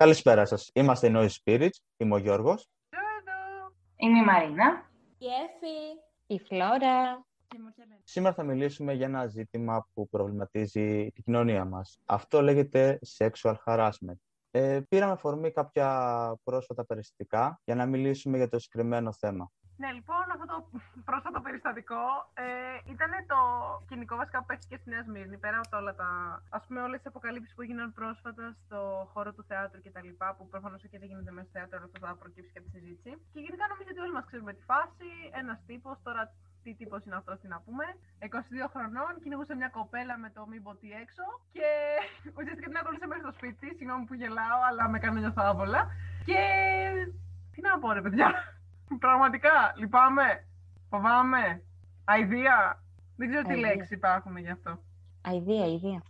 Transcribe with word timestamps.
Καλησπέρα 0.00 0.44
σας. 0.44 0.70
Είμαστε 0.74 1.06
οι 1.06 1.12
Noise 1.14 1.28
Spirits. 1.44 1.76
Είμαι 1.96 2.14
ο 2.14 2.18
Γιώργος. 2.18 2.68
Είμαι 3.96 4.18
η 4.18 4.24
Μαρίνα. 4.24 4.90
Η 5.18 5.26
Εφη. 5.26 6.00
Η 6.26 6.38
Φλόρα. 6.38 7.26
Σήμερα 8.04 8.34
θα 8.34 8.42
μιλήσουμε 8.42 8.92
για 8.92 9.06
ένα 9.06 9.26
ζήτημα 9.26 9.86
που 9.94 10.08
προβληματίζει 10.08 11.10
την 11.14 11.24
κοινωνία 11.24 11.64
μας. 11.64 11.98
Αυτό 12.06 12.42
λέγεται 12.42 12.98
sexual 13.18 13.54
harassment. 13.64 14.18
Ε, 14.50 14.80
πήραμε 14.88 15.16
φορμή 15.16 15.50
κάποια 15.50 15.88
πρόσφατα 16.44 16.84
περιστατικά 16.84 17.60
για 17.64 17.74
να 17.74 17.86
μιλήσουμε 17.86 18.36
για 18.36 18.48
το 18.48 18.58
συγκεκριμένο 18.58 19.12
θέμα. 19.12 19.50
Ναι, 19.80 19.90
λοιπόν, 19.98 20.24
αυτό 20.34 20.46
το 20.52 20.58
πρόσφατο 21.08 21.38
περιστατικό 21.46 22.04
ε, 22.44 22.92
ήταν 22.94 23.12
το 23.32 23.40
κοινικό 23.88 24.14
βασικά 24.22 24.38
που 24.40 24.48
παίχτηκε 24.50 24.76
στη 24.80 24.88
Νέα 24.92 25.02
Σμύρνη. 25.06 25.36
Πέρα 25.44 25.58
από 25.64 25.76
όλα 25.80 25.94
τα. 26.00 26.08
ας 26.56 26.62
πούμε, 26.66 26.80
όλες 26.86 26.98
τις 27.00 27.10
αποκαλύψεις 27.12 27.54
που 27.54 27.62
έγιναν 27.64 27.88
πρόσφατα 27.98 28.44
στο 28.64 28.80
χώρο 29.12 29.30
του 29.36 29.44
θεάτρου 29.48 29.80
κτλ. 29.84 30.10
Που 30.36 30.44
προφανώς 30.52 30.80
και 30.90 30.98
δεν 31.02 31.08
γίνεται 31.08 31.32
μέσα 31.36 31.48
στο 31.48 31.54
θέατρο, 31.58 31.74
αλλά 31.78 31.86
αυτό 31.88 31.98
θα 32.06 32.16
προκύψει 32.22 32.50
και 32.54 32.60
τη 32.64 32.68
συζήτηση. 32.76 33.12
Και 33.32 33.40
γενικά 33.46 33.64
νομίζω 33.72 33.90
ότι 33.92 34.00
όλοι 34.04 34.14
μας 34.18 34.26
ξέρουμε 34.30 34.52
τη 34.58 34.62
φάση. 34.70 35.08
Ένας 35.40 35.58
τύπος, 35.68 35.96
τώρα 36.06 36.22
τι 36.62 36.70
τύπος 36.80 37.00
είναι 37.04 37.16
αυτός, 37.20 37.36
τι 37.40 37.48
να 37.54 37.58
πούμε. 37.64 37.84
22 38.18 38.66
χρονών, 38.72 39.12
κυνηγούσε 39.22 39.54
μια 39.60 39.70
κοπέλα 39.78 40.14
με 40.24 40.28
το 40.36 40.40
μη 40.50 40.58
τι 40.80 40.88
έξω 41.02 41.24
και 41.56 41.68
ουσιαστικά 42.38 42.66
την 42.70 42.78
ακολούθησε 42.80 43.08
μέχρι 43.10 43.24
στο 43.26 43.34
σπίτι. 43.38 43.66
Συγγνώμη 43.76 44.04
που 44.08 44.14
γελάω, 44.20 44.58
αλλά 44.68 44.84
με 44.92 44.98
κάνει 45.02 45.20
νιώθω 45.20 45.42
άβολα. 45.50 45.80
Και. 46.28 46.40
Τι 47.52 47.60
να 47.66 47.78
πω, 47.78 47.92
ρε 47.92 48.02
παιδιά. 48.06 48.28
Πραγματικά, 48.98 49.72
λυπάμαι. 49.76 50.46
Φοβάμαι. 50.88 51.64
Αιδία. 52.04 52.84
Δεν 53.16 53.28
ξέρω 53.28 53.46
τι 53.46 53.56
λέξεις 53.56 53.90
υπάρχουν 53.90 54.36
γι' 54.36 54.50
αυτό. 54.50 54.82
Αιδία, 55.28 55.64
αιδία. 55.64 56.02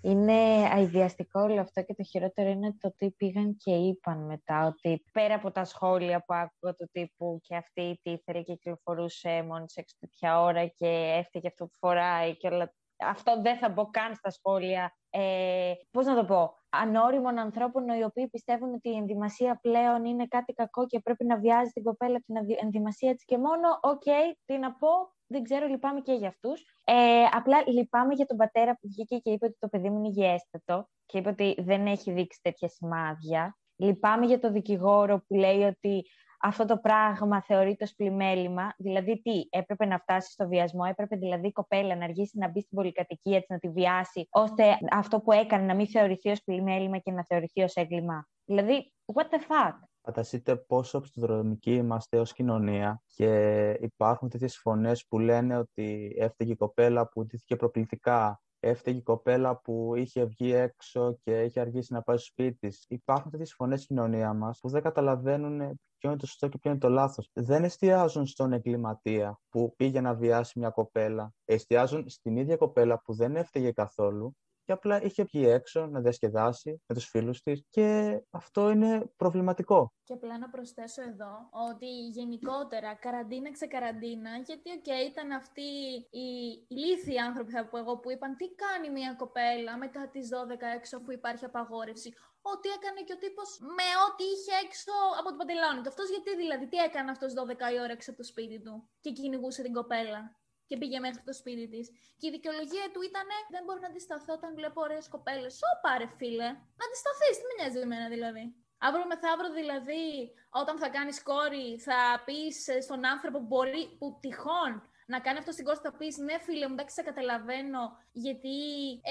Είναι 0.00 0.68
αειδιαστικό 0.72 1.40
όλο 1.40 1.60
αυτό 1.60 1.82
και 1.82 1.94
το 1.94 2.04
χειρότερο 2.04 2.48
είναι 2.48 2.76
το 2.80 2.94
τι 2.96 3.10
πήγαν 3.10 3.56
και 3.56 3.70
είπαν 3.70 4.24
μετά 4.24 4.66
ότι 4.66 5.04
πέρα 5.12 5.34
από 5.34 5.50
τα 5.50 5.64
σχόλια 5.64 6.24
που 6.24 6.34
άκουγα 6.34 6.74
του 6.74 6.88
τύπου 6.92 7.40
και 7.42 7.56
αυτή 7.56 7.80
η 7.80 8.00
τύθερη 8.02 8.42
κυκλοφορούσε 8.42 9.42
μόνη 9.42 9.70
σε 9.70 9.84
τέτοια 10.00 10.40
ώρα 10.40 10.66
και 10.66 10.86
έφταιγε 11.18 11.48
αυτό 11.48 11.64
που 11.66 11.76
φοράει 11.78 12.36
και 12.36 12.48
όλα 12.48 12.72
αυτό 12.98 13.40
δεν 13.42 13.56
θα 13.56 13.68
μπω 13.68 13.90
καν 13.90 14.14
στα 14.14 14.30
σχόλια. 14.30 14.96
Ε, 15.10 15.72
πώς 15.90 16.06
να 16.06 16.14
το 16.14 16.24
πω, 16.24 16.54
ανώριμων 16.68 17.38
ανθρώπων 17.38 17.88
οι 17.88 18.04
οποίοι 18.04 18.28
πιστεύουν 18.28 18.74
ότι 18.74 18.88
η 18.88 18.96
ενδυμασία 18.96 19.58
πλέον 19.62 20.04
είναι 20.04 20.26
κάτι 20.26 20.52
κακό 20.52 20.86
και 20.86 21.00
πρέπει 21.00 21.24
να 21.24 21.38
βιάζει 21.38 21.70
την 21.70 21.82
κοπέλα 21.82 22.20
την 22.26 22.36
ενδυμασία 22.62 23.10
έτσι 23.10 23.24
και 23.24 23.38
μόνο. 23.38 23.68
Ok, 23.80 24.02
okay, 24.04 24.34
τι 24.44 24.58
να 24.58 24.72
πω, 24.72 24.88
δεν 25.26 25.42
ξέρω, 25.42 25.66
λυπάμαι 25.66 26.00
και 26.00 26.12
για 26.12 26.28
αυτούς. 26.28 26.80
Ε, 26.84 27.24
απλά 27.32 27.62
λυπάμαι 27.66 28.14
για 28.14 28.26
τον 28.26 28.36
πατέρα 28.36 28.72
που 28.72 28.88
βγήκε 28.88 29.16
και 29.16 29.30
είπε 29.30 29.46
ότι 29.46 29.56
το 29.58 29.68
παιδί 29.68 29.90
μου 29.90 29.98
είναι 29.98 30.08
υγιέστατο 30.08 30.88
και 31.06 31.18
είπε 31.18 31.28
ότι 31.28 31.54
δεν 31.58 31.86
έχει 31.86 32.12
δείξει 32.12 32.38
τέτοια 32.42 32.68
σημάδια. 32.68 33.56
Λυπάμαι 33.76 34.26
για 34.26 34.38
τον 34.38 34.52
δικηγόρο 34.52 35.24
που 35.26 35.34
λέει 35.34 35.62
ότι 35.62 36.04
αυτό 36.46 36.64
το 36.64 36.76
πράγμα 36.76 37.42
θεωρείται 37.42 37.84
ως 37.84 37.94
πλημμέλημα. 37.94 38.74
Δηλαδή 38.76 39.20
τι, 39.22 39.46
έπρεπε 39.50 39.86
να 39.86 39.98
φτάσει 39.98 40.32
στο 40.32 40.48
βιασμό, 40.48 40.82
έπρεπε 40.88 41.16
δηλαδή 41.16 41.46
η 41.46 41.52
κοπέλα 41.52 41.96
να 41.96 42.04
αργήσει 42.04 42.38
να 42.38 42.48
μπει 42.48 42.60
στην 42.60 42.76
πολυκατοικία 42.76 43.38
της, 43.38 43.48
να 43.48 43.58
τη 43.58 43.68
βιάσει, 43.68 44.28
ώστε 44.30 44.78
αυτό 44.90 45.20
που 45.20 45.32
έκανε 45.32 45.64
να 45.64 45.74
μην 45.74 45.86
θεωρηθεί 45.86 46.30
ως 46.30 46.42
πλημμέλημα 46.42 46.98
και 46.98 47.12
να 47.12 47.24
θεωρηθεί 47.24 47.62
ως 47.62 47.74
έγκλημα. 47.74 48.28
Δηλαδή, 48.44 48.92
what 49.14 49.24
the 49.24 49.38
fuck; 49.38 49.74
Φανταστείτε 50.02 50.56
πόσο 50.56 50.98
οπισθοδρομικοί 50.98 51.74
είμαστε 51.74 52.18
ως 52.18 52.32
κοινωνία 52.32 53.02
και 53.06 53.70
υπάρχουν 53.80 54.28
τέτοιες 54.28 54.56
φωνές 54.56 55.06
που 55.08 55.18
λένε 55.18 55.58
ότι 55.58 56.16
έφταιγε 56.18 56.52
η 56.52 56.56
κοπέλα 56.56 57.08
που 57.08 57.26
ντύθηκε 57.26 57.56
προκλητικά, 57.56 58.40
έφταιγε 58.60 58.98
η 58.98 59.02
κοπέλα 59.02 59.56
που 59.56 59.94
είχε 59.96 60.24
βγει 60.24 60.52
έξω 60.52 61.18
και 61.22 61.42
είχε 61.42 61.60
αργήσει 61.60 61.92
να 61.92 62.02
πάει 62.02 62.16
στο 62.16 62.26
σπίτι 62.26 62.58
της. 62.58 62.84
Υπάρχουν 62.88 63.30
τέτοιες 63.30 63.54
φωνές 63.54 63.82
στην 63.82 63.96
κοινωνία 63.96 64.32
μας 64.32 64.58
που 64.60 64.68
δεν 64.68 64.82
καταλαβαίνουν 64.82 65.80
ποιο 66.06 66.14
είναι 66.14 66.24
το 66.24 66.26
σωστό 66.26 66.48
και 66.48 66.58
ποιο 66.58 66.70
είναι 66.70 66.80
το 66.80 66.88
λάθος. 66.88 67.30
Δεν 67.32 67.64
εστιάζουν 67.64 68.26
στον 68.26 68.52
εγκληματία 68.52 69.40
που 69.48 69.74
πήγε 69.76 70.00
να 70.00 70.14
βιάσει 70.14 70.58
μια 70.58 70.70
κοπέλα. 70.70 71.34
Εστιάζουν 71.44 72.08
στην 72.08 72.36
ίδια 72.36 72.56
κοπέλα 72.56 73.00
που 73.00 73.14
δεν 73.14 73.36
έφταιγε 73.36 73.70
καθόλου 73.70 74.36
και 74.66 74.72
απλά 74.72 75.02
είχε 75.02 75.22
βγει 75.22 75.46
έξω 75.48 75.86
να 75.86 76.00
διασκεδάσει 76.00 76.82
με 76.86 76.94
τους 76.94 77.08
φίλους 77.08 77.42
της 77.42 77.64
και 77.70 78.20
αυτό 78.30 78.70
είναι 78.70 79.10
προβληματικό. 79.16 79.92
Και 80.04 80.12
απλά 80.12 80.38
να 80.38 80.48
προσθέσω 80.48 81.02
εδώ 81.02 81.32
ότι 81.70 81.86
γενικότερα 82.18 82.94
καραντίνα 82.94 83.50
ξεκαραντίνα, 83.52 84.30
γιατί 84.36 84.70
οκ, 84.78 84.88
ήταν 85.10 85.30
αυτοί 85.30 85.68
οι 86.10 86.28
ηλίθιοι 86.68 87.18
άνθρωποι 87.18 87.52
θα 87.52 87.68
πω 87.68 87.78
εγώ 87.78 87.98
που 87.98 88.10
είπαν 88.10 88.36
τι 88.36 88.46
κάνει 88.62 88.90
μια 88.90 89.14
κοπέλα 89.22 89.76
μετά 89.76 90.08
τις 90.08 90.28
12 90.32 90.60
έξω 90.76 91.00
που 91.00 91.12
υπάρχει 91.12 91.44
απαγόρευση; 91.44 92.12
Ό,τι 92.52 92.68
έκανε 92.76 93.00
και 93.06 93.12
ο 93.16 93.18
τύπος 93.24 93.48
με 93.78 93.88
ό,τι 94.06 94.24
είχε 94.34 94.54
έξω 94.64 94.94
από 95.18 95.28
το 95.30 95.36
παντελόνι 95.40 95.80
του. 95.82 95.88
Αυτός 95.92 96.08
γιατί 96.14 96.30
δηλαδή, 96.42 96.64
τι 96.68 96.76
έκανε 96.88 97.10
αυτός 97.10 97.30
12 97.40 97.74
η 97.74 97.78
ώρα 97.84 97.92
έξω 97.96 98.10
από 98.10 98.20
το 98.22 98.26
σπίτι 98.32 98.58
του 98.64 98.74
και 99.02 99.10
κυνηγούσε 99.18 99.62
την 99.62 99.72
κοπέλα; 99.78 100.20
Και 100.68 100.76
πήγε 100.80 100.98
μέχρι 101.06 101.22
το 101.28 101.34
σπίτι 101.40 101.66
της. 101.72 101.86
Και 102.18 102.26
η 102.30 102.32
δικαιολογία 102.36 102.86
του 102.92 103.00
ήταν: 103.10 103.28
Δεν 103.54 103.62
μπορώ 103.64 103.78
να 103.84 103.90
αντισταθώ 103.92 104.32
όταν 104.38 104.50
βλέπω 104.58 104.78
ωραίες 104.86 105.08
κοπέλες. 105.14 105.54
Ω 105.68 105.70
πάρε, 105.84 106.06
φίλε. 106.18 106.48
Να 106.78 106.84
αντισταθείς, 106.88 107.34
τι 107.38 107.44
με 107.48 107.54
νοιάζει 107.58 107.78
εμένα 107.86 108.08
δηλαδή. 108.14 108.44
Αύριο 108.78 109.06
μεθαύριο 109.06 109.52
δηλαδή, 109.60 110.04
όταν 110.50 110.78
θα 110.78 110.88
κάνεις 110.88 111.22
κόρη, 111.22 111.68
θα 111.86 112.00
πεις 112.24 112.56
στον 112.86 113.06
άνθρωπο 113.06 113.38
που 113.38 113.46
μπορεί, 113.46 113.96
που 113.98 114.18
τυχόν 114.20 114.72
να 115.06 115.20
κάνει 115.20 115.38
αυτό 115.38 115.52
στην 115.52 115.64
κόρη, 115.64 115.78
θα 115.82 115.92
πεις 115.92 116.16
ναι, 116.16 116.38
φίλε 116.38 116.66
μου, 116.66 116.72
εντάξει, 116.72 116.94
σε 116.94 117.02
καταλαβαίνω, 117.02 117.82
γιατί 118.12 118.56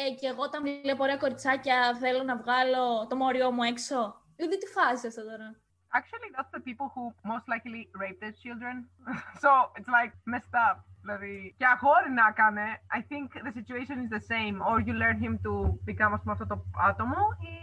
ε, 0.02 0.14
και 0.20 0.28
εγώ 0.28 0.42
όταν 0.42 0.64
βλέπω 0.84 1.04
ωραία 1.04 1.18
κοριτσάκια 1.18 1.96
θέλω 2.02 2.24
να 2.24 2.38
βγάλω 2.38 3.08
το 3.10 3.16
μόριό 3.16 3.52
μου 3.52 3.64
έξω. 3.64 4.22
Δηλαδή, 4.36 4.58
τι 4.58 4.68
φάση 4.68 5.08
αυτό 5.08 5.24
τώρα. 5.24 5.56
Actually, 6.00 6.30
that's 6.36 6.52
the 6.58 6.64
people 6.70 6.90
who 6.94 7.04
most 7.34 7.46
likely 7.54 7.82
rape 8.04 8.20
their 8.24 8.36
children. 8.44 8.76
so 9.44 9.50
it's 9.78 9.92
like 9.98 10.12
messed 10.34 10.56
up. 10.68 10.78
Δηλαδή, 11.06 11.56
και 11.58 11.66
αγόρι 11.74 12.12
να 12.20 12.26
έκανε, 12.32 12.64
I 12.98 13.02
think 13.10 13.28
the 13.48 13.54
situation 13.60 13.98
is 14.04 14.10
the 14.18 14.24
same. 14.32 14.56
Or 14.70 14.76
you 14.86 14.94
learn 15.04 15.18
him 15.26 15.34
to 15.46 15.54
become, 15.90 16.12
ας 16.16 16.22
πούμε, 16.22 16.34
αυτό 16.36 16.46
το 16.48 16.66
άτομο 16.90 17.22
ή 17.52 17.56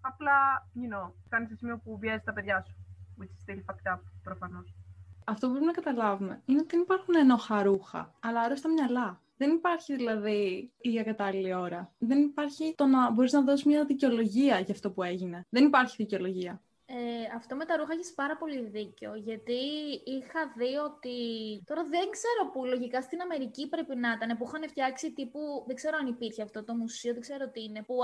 απλά, 0.00 0.38
you 0.80 0.88
know, 0.92 1.12
φτάνει 1.24 1.46
σε 1.46 1.56
σημείο 1.56 1.78
που 1.78 1.98
βιάζει 1.98 2.22
τα 2.24 2.32
παιδιά 2.32 2.64
σου. 2.66 2.74
Which 3.18 3.32
is 3.34 3.40
still 3.44 3.60
fucked 3.66 3.94
up, 3.94 4.00
προφανώς. 4.22 4.74
Αυτό 5.24 5.46
που 5.46 5.52
πρέπει 5.52 5.66
να 5.66 5.72
καταλάβουμε 5.72 6.42
είναι 6.44 6.58
ότι 6.58 6.70
δεν 6.70 6.80
υπάρχουν 6.80 7.14
ενόχα 7.14 7.62
ρούχα, 7.62 8.14
αλλά 8.20 8.40
άρρωστα 8.40 8.68
μυαλά. 8.68 9.20
Δεν 9.36 9.50
υπάρχει 9.50 9.96
δηλαδή 9.96 10.72
η 10.80 10.98
ακατάλληλη 10.98 11.54
ώρα. 11.54 11.92
Δεν 11.98 12.22
υπάρχει 12.22 12.74
το 12.76 12.86
να 12.86 13.10
μπορείς 13.10 13.32
να 13.32 13.42
δώσεις 13.42 13.64
μια 13.64 13.84
δικαιολογία 13.84 14.58
για 14.58 14.74
αυτό 14.74 14.90
που 14.90 15.02
έγινε. 15.02 15.46
Δεν 15.48 15.64
υπάρχει 15.64 15.96
δικαιολογία. 15.96 16.60
Ε, 16.90 17.36
αυτό 17.36 17.56
με 17.56 17.64
τα 17.64 17.76
ρούχα 17.76 17.92
έχεις 17.92 18.14
πάρα 18.14 18.36
πολύ 18.36 18.60
δίκιο. 18.60 19.14
Γιατί 19.14 19.60
είχα 20.04 20.52
δει 20.56 20.76
ότι. 20.88 21.16
Τώρα 21.66 21.82
δεν 21.84 22.10
ξέρω 22.10 22.50
που 22.52 22.64
λογικά 22.64 23.02
στην 23.02 23.20
Αμερική 23.20 23.68
πρέπει 23.68 23.96
να 23.96 24.12
ήταν. 24.12 24.38
Που 24.38 24.44
είχαν 24.46 24.68
φτιάξει 24.68 25.12
τύπου. 25.12 25.64
Δεν 25.66 25.76
ξέρω 25.76 25.96
αν 26.00 26.06
υπήρχε 26.06 26.42
αυτό 26.42 26.64
το 26.64 26.74
μουσείο, 26.74 27.12
δεν 27.12 27.20
ξέρω 27.20 27.48
τι 27.48 27.62
είναι. 27.62 27.82
Που 27.82 27.96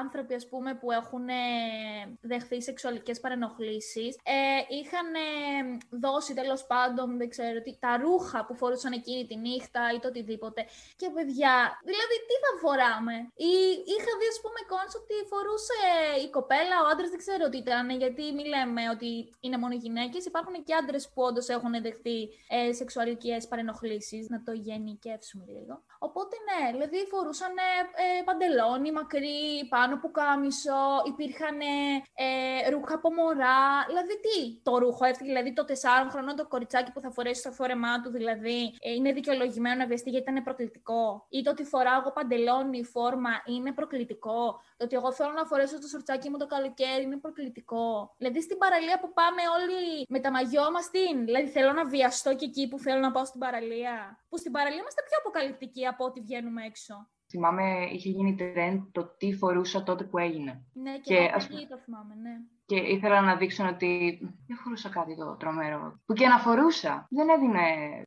άνθρωποι, 0.00 0.34
ας 0.34 0.48
πούμε, 0.48 0.74
που 0.74 0.90
έχουν 0.90 1.28
ε, 1.28 1.34
δεχθεί 2.20 2.62
σεξουαλικές 2.62 3.20
παρενοχλήσεις 3.20 4.16
ε, 4.22 4.74
είχαν 4.78 5.08
ε, 5.14 5.28
δώσει 6.04 6.34
τέλος 6.34 6.66
πάντων, 6.66 7.18
δεν 7.20 7.28
ξέρω 7.28 7.60
τι, 7.62 7.78
τα 7.78 7.96
ρούχα 7.96 8.44
που 8.46 8.54
φορούσαν 8.54 8.92
εκείνη 8.92 9.26
τη 9.26 9.36
νύχτα 9.36 9.82
ή 9.94 9.98
το 9.98 10.08
οτιδήποτε. 10.08 10.60
Και 10.96 11.08
παιδιά, 11.14 11.54
δηλαδή 11.90 12.16
τι 12.28 12.36
θα 12.44 12.50
φοράμε; 12.62 13.16
Ή 13.50 13.52
είχα 13.94 14.12
δει, 14.18 14.26
ας 14.34 14.40
πούμε, 14.42 14.58
εικόνε 14.64 14.90
ότι 15.00 15.16
φορούσε 15.32 15.80
η 16.24 16.28
κοπέλα, 16.36 16.76
ο 16.84 16.86
άντρας 16.92 17.10
δεν 17.12 17.20
ξέρω 17.24 17.44
τι 17.48 17.58
ήταν, 17.64 17.90
γιατί 18.02 18.24
μην 18.32 18.46
λέμε 18.46 18.82
ότι 18.94 19.34
είναι 19.40 19.58
μόνο 19.58 19.74
γυναίκες. 19.74 20.24
Υπάρχουν 20.24 20.64
και 20.64 20.74
άντρες 20.74 21.08
που 21.08 21.22
όντως 21.22 21.48
έχουν 21.48 21.82
δεχτεί 21.82 22.28
ε, 22.48 22.72
σεξουαλικές 22.72 23.48
παρενοχλήσεις, 23.48 24.28
να 24.28 24.42
το 24.42 24.52
γενικεύσουμε 24.52 25.44
λίγο. 25.48 25.82
Οπότε 25.98 26.36
ναι, 26.46 26.72
δηλαδή 26.72 27.06
φορούσαν 27.10 27.54
ε, 27.56 27.62
ε, 28.02 28.22
παντελόνι 28.24 28.92
μακρύ, 28.92 29.66
πάνω 29.68 29.98
που 30.00 30.10
κάμισο, 30.10 30.82
υπήρχαν 31.06 31.60
ε, 32.14 32.70
ρούχα 32.70 32.94
από 32.94 33.12
μωρά. 33.12 33.84
Δηλαδή 33.86 34.14
τι, 34.24 34.60
το 34.62 34.78
ρούχο 34.78 35.04
έφυγε, 35.04 35.28
δηλαδή 35.28 35.52
το 35.52 35.64
4 35.68 36.10
χρονών 36.10 36.36
το 36.36 36.46
κοριτσάκι 36.46 36.92
που 36.92 37.00
θα 37.00 37.10
φορέσει 37.10 37.40
στο 37.40 37.52
φόρεμά 37.52 38.00
του, 38.00 38.10
δηλαδή 38.10 38.58
ε, 38.80 38.92
είναι 38.92 39.12
δικαιολογημένο 39.12 39.76
να 39.76 39.86
βιαστεί 39.86 40.10
γιατί 40.10 40.30
ήταν 40.30 40.42
προκλητικό; 40.42 41.26
Ή 41.28 41.42
το 41.42 41.50
ότι 41.50 41.64
φοράω 41.64 42.00
εγώ 42.00 42.12
παντελόνι, 42.12 42.84
φόρμα 42.84 43.30
είναι 43.46 43.72
προκλητικό; 43.72 44.60
Το 44.76 44.84
ότι 44.84 44.96
εγώ 44.96 45.12
θέλω 45.12 45.32
να 45.32 45.44
φορέσω 45.44 45.80
το 45.80 45.86
σορτσάκι 45.86 46.28
μου 46.30 46.38
το 46.38 46.46
καλοκαίρι 46.46 47.02
είναι 47.02 47.16
προκλητικό; 47.16 48.14
Δηλαδή 48.22 48.40
στην 48.42 48.58
παραλία 48.58 48.96
που 49.00 49.12
πάμε 49.12 49.42
όλοι 49.56 49.82
με 50.08 50.20
τα 50.20 50.30
μαγιό 50.30 50.70
μας, 50.74 50.90
τι 50.90 51.24
Δηλαδή 51.28 51.48
θέλω 51.48 51.72
να 51.72 51.84
βιαστώ 51.84 52.30
και 52.34 52.44
εκεί 52.44 52.68
που 52.68 52.78
θέλω 52.78 53.00
να 53.00 53.10
πάω 53.10 53.24
στην 53.24 53.40
παραλία. 53.40 53.94
Που 54.28 54.36
στην 54.38 54.52
παραλία 54.52 54.80
είμαστε 54.82 55.02
πιο 55.08 55.16
αποκαλυπτικοί 55.20 55.86
από 55.86 56.04
ό,τι 56.04 56.20
βγαίνουμε 56.20 56.64
έξω. 56.64 56.94
Θυμάμαι, 57.30 57.88
είχε 57.92 58.10
γίνει 58.10 58.36
trend 58.40 58.78
το 58.92 59.02
τι 59.18 59.32
φορούσα 59.32 59.82
τότε 59.82 60.04
που 60.04 60.18
έγινε. 60.18 60.64
Ναι, 60.72 60.92
και, 60.92 61.00
Και, 61.02 61.14
και 61.14 61.30
ας 61.34 61.46
το 61.68 61.78
θυμάμαι, 61.84 62.14
ναι. 62.14 62.34
Και 62.66 62.76
ήθελα 62.76 63.20
να 63.20 63.36
δείξω 63.36 63.66
ότι 63.68 64.18
δεν 64.46 64.56
φορούσα 64.56 64.88
κάτι 64.88 65.16
το 65.16 65.36
τρομερό. 65.36 66.00
Που 66.06 66.12
και 66.12 66.26
να 66.26 66.38
φορούσα. 66.38 67.06
Δεν 67.10 67.28
έδινε 67.28 67.62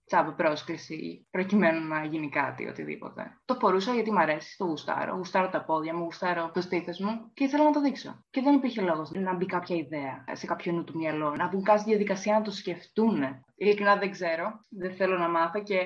τσάμπο 0.06 0.31
πρόσκληση 0.31 1.28
προκειμένου 1.31 1.88
να 1.88 2.06
γίνει 2.06 2.30
κάτι, 2.30 2.68
οτιδήποτε. 2.68 3.40
Το 3.46 3.56
φορούσα 3.56 3.94
γιατί 3.94 4.12
μ' 4.12 4.18
αρέσει, 4.18 4.57
το 4.57 4.66
γουστάρω. 4.66 5.16
Γουστάρω 5.16 5.50
τα 5.50 5.63
πόδια 5.63 5.96
μου, 5.96 6.04
γουστάρω 6.04 6.52
το 6.54 6.62
στήθο 6.62 7.06
μου 7.06 7.31
και 7.34 7.44
ήθελα 7.44 7.63
να 7.63 7.72
το 7.72 7.81
δείξω. 7.81 8.24
Και 8.30 8.42
δεν 8.42 8.54
υπήρχε 8.54 8.81
λόγος 8.81 9.12
να 9.12 9.36
μπει 9.36 9.46
κάποια 9.46 9.75
ιδέα 9.75 10.24
σε 10.31 10.46
κάποιο 10.46 10.72
νου 10.72 10.84
του 10.84 10.98
μυαλό, 10.98 11.36
να 11.36 11.48
μπουν 11.48 11.63
κάτι 11.63 11.80
στη 11.80 11.90
διαδικασία 11.90 12.34
να 12.34 12.42
το 12.42 12.51
σκεφτούν. 12.51 13.24
Ειλικρινά 13.56 13.96
δεν 13.96 14.12
ξέρω, 14.12 14.66
δεν 14.69 14.96
θέλω 14.96 15.18
να 15.18 15.30
μάθω 15.30 15.63
και 15.63 15.78
α, 15.78 15.86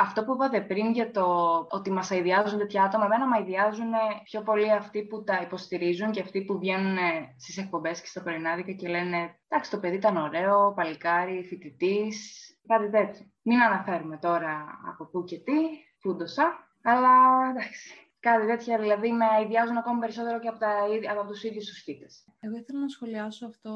αυτό 0.00 0.24
που 0.24 0.32
είπατε 0.32 0.60
πριν 0.60 0.90
για 0.90 1.10
το 1.10 1.26
ότι 1.70 1.90
μας 1.90 2.10
αειδιάζουν 2.10 2.58
τέτοια 2.58 2.82
άτομα, 2.82 3.04
εμένα 3.04 3.26
με 3.26 3.36
αειδιάζουν 3.36 3.90
πιο 4.24 4.42
πολύ 4.42 4.72
αυτοί 4.72 5.02
που 5.06 5.24
τα 5.24 5.40
υποστηρίζουν 5.42 6.10
και 6.10 6.20
αυτοί 6.20 6.44
που 6.44 6.58
βγαίνουν 6.58 6.96
στις 7.36 7.58
εκπομπές 7.58 8.00
και 8.00 8.06
στα 8.06 8.22
πρωινάδικα 8.22 8.72
και 8.72 8.88
λένε 8.88 9.16
«Εντάξει, 9.48 9.70
το 9.70 9.78
παιδί 9.78 9.96
ήταν 9.96 10.16
ωραίο, 10.16 10.72
παλικάρι, 10.76 11.44
φοιτητής, 11.44 12.46
κάτι 12.66 12.90
τέτοιο». 12.90 13.26
Μην 13.42 13.62
αναφέρουμε 13.62 14.16
τώρα 14.18 14.80
από 14.92 15.06
πού 15.10 15.24
και 15.24 15.38
τι, 15.38 15.58
φούντοσα, 16.00 16.44
αλλά 16.82 17.10
εντάξει. 17.50 17.96
Κάτι 18.20 18.46
τέτοια 18.46 18.78
δηλαδή 18.78 19.12
με 19.12 19.24
αειδιάζουν 19.24 19.76
ακόμη 19.76 20.00
περισσότερο 20.00 20.38
και 20.40 20.48
από, 20.48 20.58
τα, 20.58 20.70
από 21.10 21.26
τους 21.28 21.42
ίδιους 21.42 21.66
τους 21.66 21.82
φοιτητές. 21.82 22.24
Εγώ 22.40 22.56
ήθελα 22.56 22.80
να 22.80 22.88
σχολιάσω 22.88 23.46
αυτό 23.46 23.70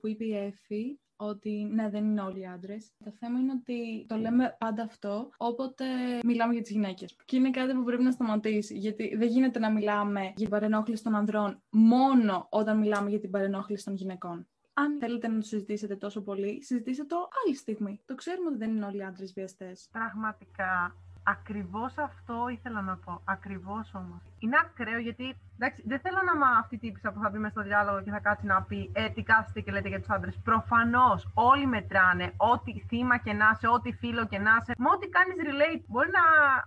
που 0.00 0.08
είπε 0.08 0.24
η 0.24 0.36
Εφη, 0.36 1.00
ότι 1.20 1.68
ναι, 1.72 1.88
δεν 1.88 2.04
είναι 2.04 2.20
όλοι 2.20 2.48
άντρες. 2.48 2.90
Το 3.04 3.12
θέμα 3.18 3.38
είναι 3.38 3.52
ότι 3.52 4.06
το 4.08 4.16
λέμε 4.16 4.56
πάντα 4.58 4.82
αυτό, 4.82 5.28
όποτε 5.36 5.84
μιλάμε 6.24 6.52
για 6.52 6.62
τις 6.62 6.70
γυναίκες. 6.70 7.16
Και 7.24 7.36
είναι 7.36 7.50
κάτι 7.50 7.74
που 7.74 7.84
πρέπει 7.84 8.02
να 8.02 8.10
σταματήσει. 8.10 8.78
Γιατί 8.78 9.16
δεν 9.16 9.28
γίνεται 9.28 9.58
να 9.58 9.70
μιλάμε 9.70 10.20
για 10.20 10.32
την 10.34 10.48
παρενόχληση 10.48 11.02
των 11.02 11.14
ανδρών 11.14 11.62
μόνο 11.70 12.46
όταν 12.50 12.78
μιλάμε 12.78 13.10
για 13.10 13.20
την 13.20 13.30
παρενόχληση 13.30 13.84
των 13.84 13.94
γυναικών. 13.94 14.46
Αν 14.72 14.98
θέλετε 14.98 15.28
να 15.28 15.38
το 15.38 15.46
συζητήσετε 15.46 15.96
τόσο 15.96 16.20
πολύ, 16.20 16.62
συζητήστε 16.64 17.04
το 17.04 17.16
άλλη 17.44 17.56
στιγμή. 17.56 18.00
Το 18.04 18.14
ξέρουμε 18.14 18.48
ότι 18.48 18.58
δεν 18.58 18.70
είναι 18.70 18.84
όλοι 18.84 18.96
οι 18.96 19.02
άντρες 19.02 19.32
βιαστές. 19.32 19.88
Πραγματικά. 19.92 20.96
Ακριβώς 21.22 21.98
αυτό 21.98 22.48
ήθελα 22.48 22.80
να 22.80 22.96
πω. 22.96 23.22
Ακριβώς 23.24 23.94
όμως. 23.94 24.27
Είναι 24.38 24.56
ακραίο 24.64 24.98
γιατί 24.98 25.36
εντάξει, 25.58 25.82
δεν 25.86 25.98
θέλω 26.04 26.20
να 26.26 26.32
είμαι 26.34 26.58
αυτή 26.62 26.74
η 26.74 26.78
τύπησα 26.78 27.12
που 27.12 27.20
θα 27.22 27.28
μπει 27.30 27.38
μέσα 27.38 27.54
στο 27.56 27.62
διάλογο 27.62 27.98
και 28.04 28.10
θα 28.10 28.20
κάτσει 28.20 28.46
να 28.46 28.62
πει 28.68 28.90
ε, 28.92 29.08
τι 29.14 29.22
κάθεστε 29.22 29.60
και 29.60 29.72
λέτε 29.72 29.88
για 29.88 30.00
τους 30.00 30.10
άντρες. 30.16 30.34
Προφανώς 30.44 31.20
όλοι 31.34 31.66
μετράνε. 31.66 32.26
Ό,τι 32.36 32.72
θύμα 32.88 33.16
και 33.24 33.32
να 33.32 33.46
είσαι, 33.52 33.68
ό,τι 33.76 33.90
φίλο 33.92 34.26
και 34.26 34.38
να 34.38 34.52
είσαι. 34.58 34.72
Με 34.78 34.88
ό,τι 34.94 35.06
κάνεις 35.16 35.36
relate. 35.48 35.82
Μπορεί 35.86 36.10
να. 36.18 36.24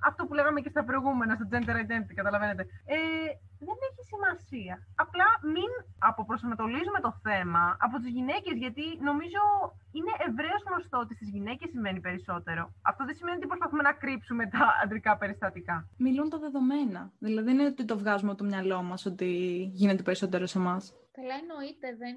Αυτό 0.09 0.25
που 0.25 0.33
λέγαμε 0.33 0.59
και 0.61 0.69
στα 0.69 0.83
προηγούμενα, 0.83 1.35
στο 1.35 1.45
gender 1.51 1.77
identity, 1.85 2.13
καταλαβαίνετε. 2.15 2.63
Ε, 2.85 2.97
δεν 3.67 3.77
έχει 3.87 4.03
σημασία. 4.13 4.75
Απλά 5.03 5.27
μην 5.53 5.71
αποπροσανατολίζουμε 6.09 6.99
το 7.07 7.11
θέμα 7.25 7.63
από 7.85 7.95
τις 8.01 8.11
γυναίκες, 8.17 8.55
γιατί 8.63 8.85
νομίζω 9.09 9.41
είναι 9.97 10.13
ευρέως 10.27 10.61
γνωστό 10.67 10.97
ότι 11.05 11.13
στις 11.15 11.29
γυναίκες 11.35 11.69
σημαίνει 11.69 11.99
περισσότερο. 12.07 12.63
Αυτό 12.81 13.01
δεν 13.07 13.15
σημαίνει 13.15 13.37
ότι 13.37 13.47
προσπαθούμε 13.51 13.83
να 13.89 13.93
κρύψουμε 14.03 14.43
τα 14.53 14.63
αντρικά 14.83 15.11
περιστατικά. 15.21 15.75
Μιλούν 15.97 16.29
τα 16.29 16.37
δεδομένα. 16.45 17.01
Δηλαδή 17.19 17.45
δεν 17.49 17.59
είναι 17.61 17.71
ότι 17.75 17.85
το 17.85 17.97
βγάζουμε 17.97 18.31
από 18.31 18.41
το 18.43 18.49
μυαλό 18.51 18.81
μας 18.81 19.05
ότι 19.05 19.29
γίνεται 19.73 20.03
περισσότερο 20.03 20.45
σε 20.45 20.57
εμάς. 20.57 20.93
Καλά 21.11 21.35
εννοείται, 21.41 21.87
δεν 22.03 22.15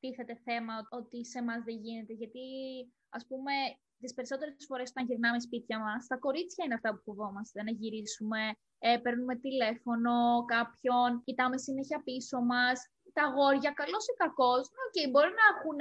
τίθεται 0.00 0.34
θέμα 0.46 0.74
ότι 0.98 1.18
σε 1.26 1.38
εμάς 1.38 1.60
δεν 1.64 1.76
γίνεται, 1.84 2.12
γιατί 2.12 2.44
ας 3.08 3.26
πούμε 3.28 3.52
τις 4.02 4.14
περισσότερες 4.14 4.64
φορές 4.68 4.88
όταν 4.90 5.04
γυρνάμε 5.08 5.40
σπίτια 5.40 5.78
μας, 5.84 6.06
τα 6.06 6.16
κορίτσια 6.24 6.64
είναι 6.64 6.76
αυτά 6.78 6.88
που 6.94 7.02
φοβόμαστε, 7.06 7.62
να 7.62 7.72
γυρίσουμε, 7.80 8.40
ε, 8.78 8.98
παίρνουμε 9.02 9.34
τηλέφωνο 9.46 10.14
κάποιον, 10.54 11.08
κοιτάμε 11.26 11.56
συνέχεια 11.66 11.98
πίσω 12.08 12.38
μας. 12.50 12.76
Τα 13.16 13.24
αγόρια, 13.28 13.70
καλός 13.80 14.04
ή 14.12 14.14
κακός, 14.22 14.64
okay, 14.84 15.06
μπορεί 15.10 15.32
να 15.40 15.46
έχουν 15.52 15.78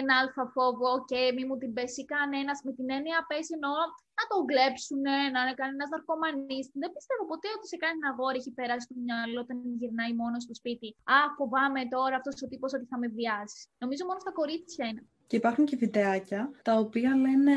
ένα 0.00 0.12
αλφα 0.20 0.44
φόβο 0.54 0.90
και 1.10 1.20
μη 1.36 1.44
μου 1.48 1.56
την 1.62 1.72
πέσει 1.76 2.02
κανένας. 2.14 2.58
Με 2.66 2.72
την 2.78 2.90
έννοια 2.96 3.18
πέσει 3.28 3.52
εννοώ 3.58 3.74
να 4.18 4.24
τον 4.30 4.42
κλέψουν, 4.50 5.00
να 5.34 5.40
είναι 5.42 5.54
κανένα 5.60 5.84
ναρκωμανής. 5.92 6.64
Δεν 6.82 6.90
πιστεύω 6.96 7.22
ποτέ 7.32 7.48
ότι 7.56 7.66
σε 7.72 7.76
κάνει 7.82 7.98
ένα 8.00 8.08
αγόρι 8.12 8.38
έχει 8.42 8.52
περάσει 8.60 8.86
το 8.90 8.96
μυαλό 9.04 9.38
όταν 9.46 9.56
γυρνάει 9.80 10.12
μόνος 10.22 10.42
στο 10.46 10.54
σπίτι. 10.60 10.88
Α, 11.16 11.18
φοβάμαι 11.38 11.80
τώρα 11.94 12.14
αυτός 12.20 12.34
ο 12.44 12.46
τύπος 12.52 12.70
ότι 12.76 12.86
θα 12.92 12.96
με 13.02 13.08
βιάσει. 13.18 13.60
Νομίζω 13.82 14.02
μόνο 14.08 14.18
στα 14.24 14.32
κορίτσια 14.38 14.84
είναι. 14.88 15.02
Και 15.28 15.36
υπάρχουν 15.40 15.64
και 15.68 15.76
βιντεάκια 15.82 16.40
τα 16.68 16.74
οποία 16.84 17.10
λένε 17.24 17.54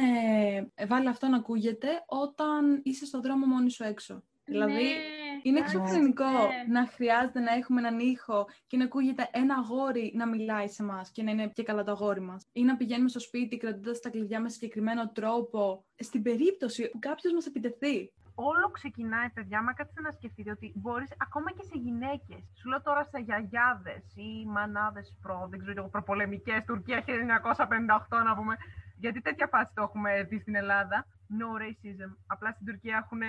«Ε, 0.82 0.86
βάλε 0.92 1.10
αυτό 1.10 1.26
να 1.28 1.38
ακούγεται 1.42 1.90
όταν 2.26 2.62
είσαι 2.84 3.06
στον 3.10 3.22
δρόμο 3.26 3.46
μόνοι 3.54 3.70
σου 3.76 3.84
έξω. 3.94 4.14
Δηλαδή, 4.46 4.74
ναι, 4.74 5.27
είναι 5.44 5.58
εντάξει, 5.58 5.78
εξωφρενικό 5.78 6.24
ναι. 6.24 6.80
να 6.80 6.88
χρειάζεται 6.88 7.40
να 7.40 7.54
έχουμε 7.54 7.80
έναν 7.80 8.00
ήχο 8.00 8.48
και 8.68 8.78
να 8.78 8.84
ακούγεται 8.84 9.30
ένα 9.32 9.56
αγόρι 9.56 10.12
να 10.16 10.28
μιλάει 10.28 10.68
σε 10.68 10.84
εμάς 10.84 11.12
και 11.12 11.24
να 11.24 11.32
είναι 11.32 11.48
και 11.48 11.64
καλά 11.64 11.84
το 11.84 11.92
αγόρι 11.92 12.22
μας. 12.22 12.48
Ή 12.54 12.64
να 12.64 12.76
πηγαίνουμε 12.78 13.10
στο 13.10 13.20
σπίτι 13.20 13.58
κρατώντας 13.58 14.00
τα 14.00 14.10
κλειδιά 14.10 14.40
με 14.42 14.50
συγκεκριμένο 14.50 15.12
τρόπο, 15.12 15.86
στην 16.00 16.22
περίπτωση 16.22 16.90
που 16.90 17.00
κάποιος 17.00 17.34
μας 17.34 17.46
επιτεθεί. 17.46 18.12
Όλο 18.40 18.70
ξεκινάει, 18.72 19.30
παιδιά, 19.30 19.62
μα 19.64 19.74
κάτσετε 19.74 20.02
να 20.02 20.12
σκεφτείτε 20.12 20.52
ότι 20.52 20.72
μπορείς 20.76 21.12
ακόμα 21.18 21.52
και 21.52 21.64
σε 21.64 21.78
γυναίκες. 21.86 22.42
Σου 22.60 22.70
λέω 22.70 22.82
τώρα 22.82 23.04
σε 23.04 23.20
γιαγιάδες 23.20 24.04
ή 24.16 24.46
μανάδες 24.46 25.18
προ, 25.22 25.48
δεν 25.50 25.60
ξέρω 25.60 25.80
εγώ, 25.80 25.90
προπολεμικές, 25.90 26.64
Τουρκία 26.66 27.04
1958 27.08 28.24
να 28.26 28.36
πούμε. 28.36 28.56
Γιατί 28.98 29.22
τέτοια 29.22 29.48
φάση 29.48 29.72
το 29.76 29.82
έχουμε 29.82 30.24
δει 30.24 30.40
στην 30.40 30.56
Ελλάδα. 30.56 31.06
No 31.40 31.50
racism. 31.64 32.12
Απλά 32.28 32.52
στην 32.52 32.66
Τουρκία 32.66 32.96
έχουν 33.04 33.22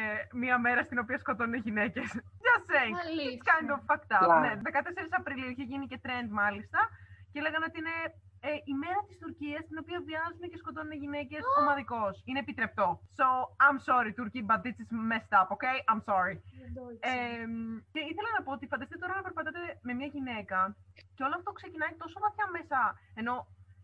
μία 0.43 0.59
μέρα 0.59 0.83
στην 0.83 0.99
οποία 0.99 1.19
σκοτώνουν 1.19 1.55
γυναίκες. 1.55 2.09
Just 2.47 2.65
saying. 2.73 2.97
It's 2.97 3.07
Αλήθεια. 3.09 3.43
kind 3.53 3.69
of 3.75 3.79
fucked 3.89 4.13
up. 4.19 4.29
Wow. 4.29 4.41
Ναι, 4.41 4.53
14 4.63 5.19
Απριλίου 5.21 5.51
είχε 5.51 5.63
γίνει 5.63 5.87
και 5.87 5.99
trend 6.05 6.29
μάλιστα. 6.31 6.79
Και 7.33 7.41
λέγανε 7.41 7.65
ότι 7.69 7.79
είναι 7.79 7.97
ε, 8.41 8.51
η 8.73 8.75
μέρα 8.83 9.01
της 9.09 9.17
Τουρκίας 9.23 9.63
στην 9.67 9.79
οποία 9.83 9.99
βιάζουν 10.09 10.45
και 10.51 10.59
σκοτώνουν 10.63 10.95
γυναίκες 11.05 11.43
ομαδικώς. 11.61 12.15
Είναι 12.29 12.41
επιτρεπτό. 12.47 12.87
So, 13.19 13.27
I'm 13.67 13.79
sorry, 13.89 14.11
Turkey, 14.19 14.43
but 14.51 14.61
this 14.67 14.77
is 14.83 14.91
messed 15.11 15.33
up, 15.41 15.49
okay? 15.57 15.77
I'm 15.91 16.03
sorry. 16.11 16.35
Δεν 16.63 16.71
το 16.77 16.83
ήξερα. 16.93 17.15
Ε, 17.15 17.47
και 17.93 18.01
ήθελα 18.11 18.31
να 18.37 18.43
πω 18.45 18.51
ότι 18.57 18.65
φανταστείτε 18.73 19.01
τώρα 19.03 19.15
να 19.19 19.23
περπατάτε 19.27 19.63
με 19.87 19.93
μια 19.99 20.09
γυναίκα 20.15 20.59
και 21.15 21.23
όλο 21.27 21.35
αυτό 21.41 21.51
ξεκινάει 21.59 21.93
τόσο 22.03 22.17
βαθιά 22.25 22.47
μέσα. 22.57 22.79
Ενώ 23.21 23.35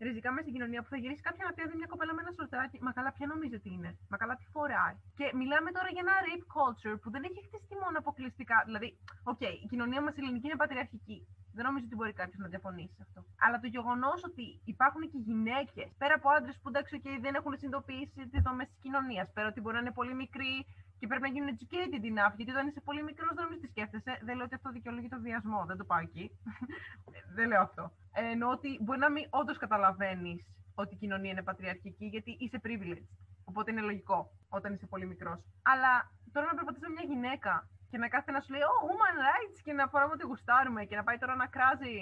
ριζικά 0.05 0.29
μέσα 0.31 0.43
στην 0.45 0.53
κοινωνία 0.55 0.81
που 0.83 0.89
θα 0.93 0.97
γυρίσεις 1.01 1.23
κάποια 1.27 1.43
να 1.47 1.51
πει 1.53 1.61
«Α, 1.63 1.67
δες 1.69 1.75
μια 1.81 1.89
κοπέλα 1.93 2.13
με 2.15 2.21
ένα 2.25 2.31
σορτάκι. 2.37 2.77
Μα 2.85 2.91
καλά, 2.97 3.09
ποια 3.17 3.25
νομίζεις 3.31 3.57
ότι 3.59 3.69
είναι; 3.75 3.89
Μα 4.11 4.17
καλά, 4.21 4.33
τι 4.39 4.45
φοράει; 4.53 4.95
Και 5.19 5.25
μιλάμε 5.39 5.69
τώρα 5.77 5.89
για 5.95 6.03
ένα 6.05 6.15
rape 6.27 6.47
culture 6.55 6.97
που 7.01 7.09
δεν 7.13 7.21
έχει 7.27 7.39
χτιστεί 7.47 7.73
μόνο 7.83 7.95
αποκλειστικά. 8.03 8.57
Δηλαδή, 8.67 8.87
οκ, 9.31 9.41
η 9.63 9.67
κοινωνία 9.71 10.01
μας 10.05 10.15
ελληνική 10.19 10.45
είναι 10.49 10.59
πατριαρχική. 10.63 11.19
Δεν 11.57 11.65
νομίζω 11.67 11.85
ότι 11.89 11.95
μπορεί 11.97 12.13
κάποιος 12.21 12.39
να 12.43 12.47
διαφωνήσει 12.53 12.93
σε 12.97 13.03
αυτό. 13.07 13.19
Αλλά 13.43 13.57
το 13.63 13.67
γεγονός 13.75 14.19
ότι 14.29 14.45
υπάρχουν 14.73 15.01
και 15.11 15.19
γυναίκες, 15.29 15.87
πέρα 16.01 16.13
από 16.19 16.27
άντρες 16.37 16.55
που 16.61 16.67
εντάξει, 16.71 16.93
okay, 16.99 17.15
δεν 17.25 17.33
έχουν 17.39 17.53
συνειδητοποιήσει 17.57 18.21
τις 18.31 18.41
δομές 18.47 18.67
της 18.71 18.79
κοινωνίας, 18.85 19.27
πέρα 19.35 19.47
ότι 19.51 19.59
μπορεί 19.61 19.75
να 19.75 19.81
είναι 19.81 19.97
πολύ 19.99 20.13
μικροί 20.23 20.53
και 21.05 21.11
πρέπει 21.13 21.27
να 21.29 21.33
γίνουν 21.35 21.49
educated 21.55 22.03
enough, 22.11 22.33
γιατί 22.37 22.51
όταν 22.55 22.67
είσαι 22.67 22.81
πολύ 22.89 23.03
μικρός 23.09 23.33
δεν 23.35 23.43
νομίζω 23.43 23.61
τι 23.61 23.69
σκέφτεσαι. 23.73 24.13
Δεν 24.25 24.35
λέω 24.35 24.45
ότι 24.45 24.55
αυτό 24.59 24.69
δικαιολογεί 24.77 25.09
το 25.15 25.19
βιασμό, 25.27 25.59
δεν 25.69 25.77
το 25.77 25.85
πάω 25.89 25.99
εκεί. 26.07 26.25
δεν 27.37 27.47
λέω 27.47 27.61
αυτό. 27.61 27.83
Ε, 28.19 28.21
εννοώ 28.33 28.49
ότι 28.57 28.69
μπορεί 28.81 28.99
να 28.99 29.11
μην 29.11 29.25
όντως 29.29 29.57
καταλαβαίνεις 29.57 30.37
ότι 30.81 30.93
η 30.93 30.97
κοινωνία 30.97 31.31
είναι 31.31 31.43
πατριαρχική, 31.49 32.05
γιατί 32.05 32.31
είσαι 32.39 32.59
privileged. 32.65 33.07
Οπότε 33.49 33.71
είναι 33.71 33.81
λογικό 33.81 34.19
όταν 34.49 34.73
είσαι 34.73 34.87
πολύ 34.93 35.05
μικρός. 35.05 35.39
Αλλά 35.71 35.91
τώρα 36.33 36.45
να 36.47 36.55
περπατήσει 36.57 36.85
με 36.87 36.93
μια 36.97 37.05
γυναίκα 37.11 37.53
και 37.89 37.97
να 37.97 38.07
κάθεται 38.07 38.31
να 38.31 38.41
σου 38.41 38.51
λέει 38.53 38.63
Oh, 38.71 38.79
human 38.87 39.15
rights 39.25 39.59
και 39.65 39.73
να 39.73 39.87
φοράμε 39.87 40.13
ότι 40.13 40.25
γουστάρουμε 40.25 40.81
και 40.89 40.95
να 40.95 41.03
πάει 41.03 41.17
τώρα 41.17 41.35
να 41.35 41.47
κράζει 41.55 41.97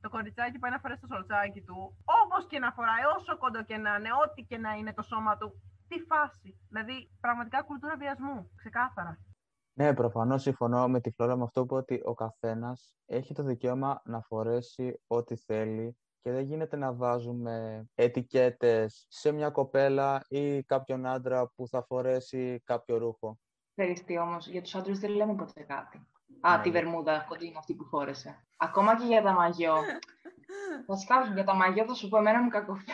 το 0.00 0.08
κοριτσάκι 0.08 0.58
πάει 0.58 0.70
να 0.70 0.78
φορέσει 0.78 1.00
το 1.00 1.06
σολτσάκι 1.12 1.60
του, 1.60 1.78
όπως 2.22 2.46
και 2.50 2.58
να 2.58 2.70
φοράει, 2.76 3.04
όσο 3.16 3.38
κοντό 3.42 3.62
και 3.68 3.76
να 3.76 3.94
είναι, 3.96 4.10
ό,τι 4.24 4.42
και 4.42 4.58
να 4.58 4.70
είναι 4.78 4.92
το 4.98 5.02
σώμα 5.02 5.36
του. 5.36 5.48
Τι 5.88 6.00
φάση. 6.00 6.58
Δηλαδή, 6.68 7.10
πραγματικά 7.20 7.62
κουλτούρα 7.62 7.96
βιασμού. 7.96 8.50
Ξεκάθαρα. 8.56 9.18
Ναι, 9.72 9.94
προφανώς 9.94 10.42
συμφωνώ 10.42 10.88
με 10.88 11.00
τη 11.00 11.10
Φλόρα 11.10 11.36
με 11.36 11.42
αυτό 11.42 11.66
που 11.66 11.76
είπε 11.78 11.94
ότι 11.94 12.02
ο 12.04 12.14
καθένας 12.14 12.96
έχει 13.06 13.34
το 13.34 13.42
δικαίωμα 13.42 14.00
να 14.04 14.20
φορέσει 14.20 15.00
ό,τι 15.06 15.36
θέλει 15.36 15.98
και 16.22 16.30
δεν 16.32 16.44
γίνεται 16.44 16.76
να 16.76 16.92
βάζουμε 16.94 17.84
ετικέτες 17.94 19.06
σε 19.08 19.32
μια 19.32 19.50
κοπέλα 19.50 20.24
ή 20.28 20.62
κάποιον 20.62 21.06
άντρα 21.06 21.48
που 21.48 21.68
θα 21.68 21.82
φορέσει 21.82 22.62
κάποιο 22.64 22.98
ρούχο. 22.98 23.38
Ξέρεις 23.74 24.04
τι 24.04 24.18
όμως, 24.18 24.46
για 24.48 24.62
τους 24.62 24.74
άντρες 24.74 24.98
δεν 24.98 25.10
λέμε 25.10 25.34
ποτέ 25.34 25.62
κάτι. 25.62 26.06
Α, 26.40 26.56
Ναι. 26.56 26.62
τη 26.62 26.70
βερμούδα 26.70 27.24
κοντινή 27.28 27.54
αυτή 27.58 27.74
που 27.74 27.84
φόρεσε. 27.84 28.46
Ακόμα 28.56 28.96
και 28.96 29.04
για 29.06 29.22
τα 29.22 29.32
μαγιό. 29.32 29.74
Βασικά, 30.88 31.32
για 31.34 31.44
τα 31.44 31.54
μαγιό 31.54 31.84
θα 31.84 31.94
σου 31.94 32.08
πω, 32.08 32.16
εμένα 32.18 32.42
μου 32.42 32.48
κακοφαίνεται. 32.48 32.92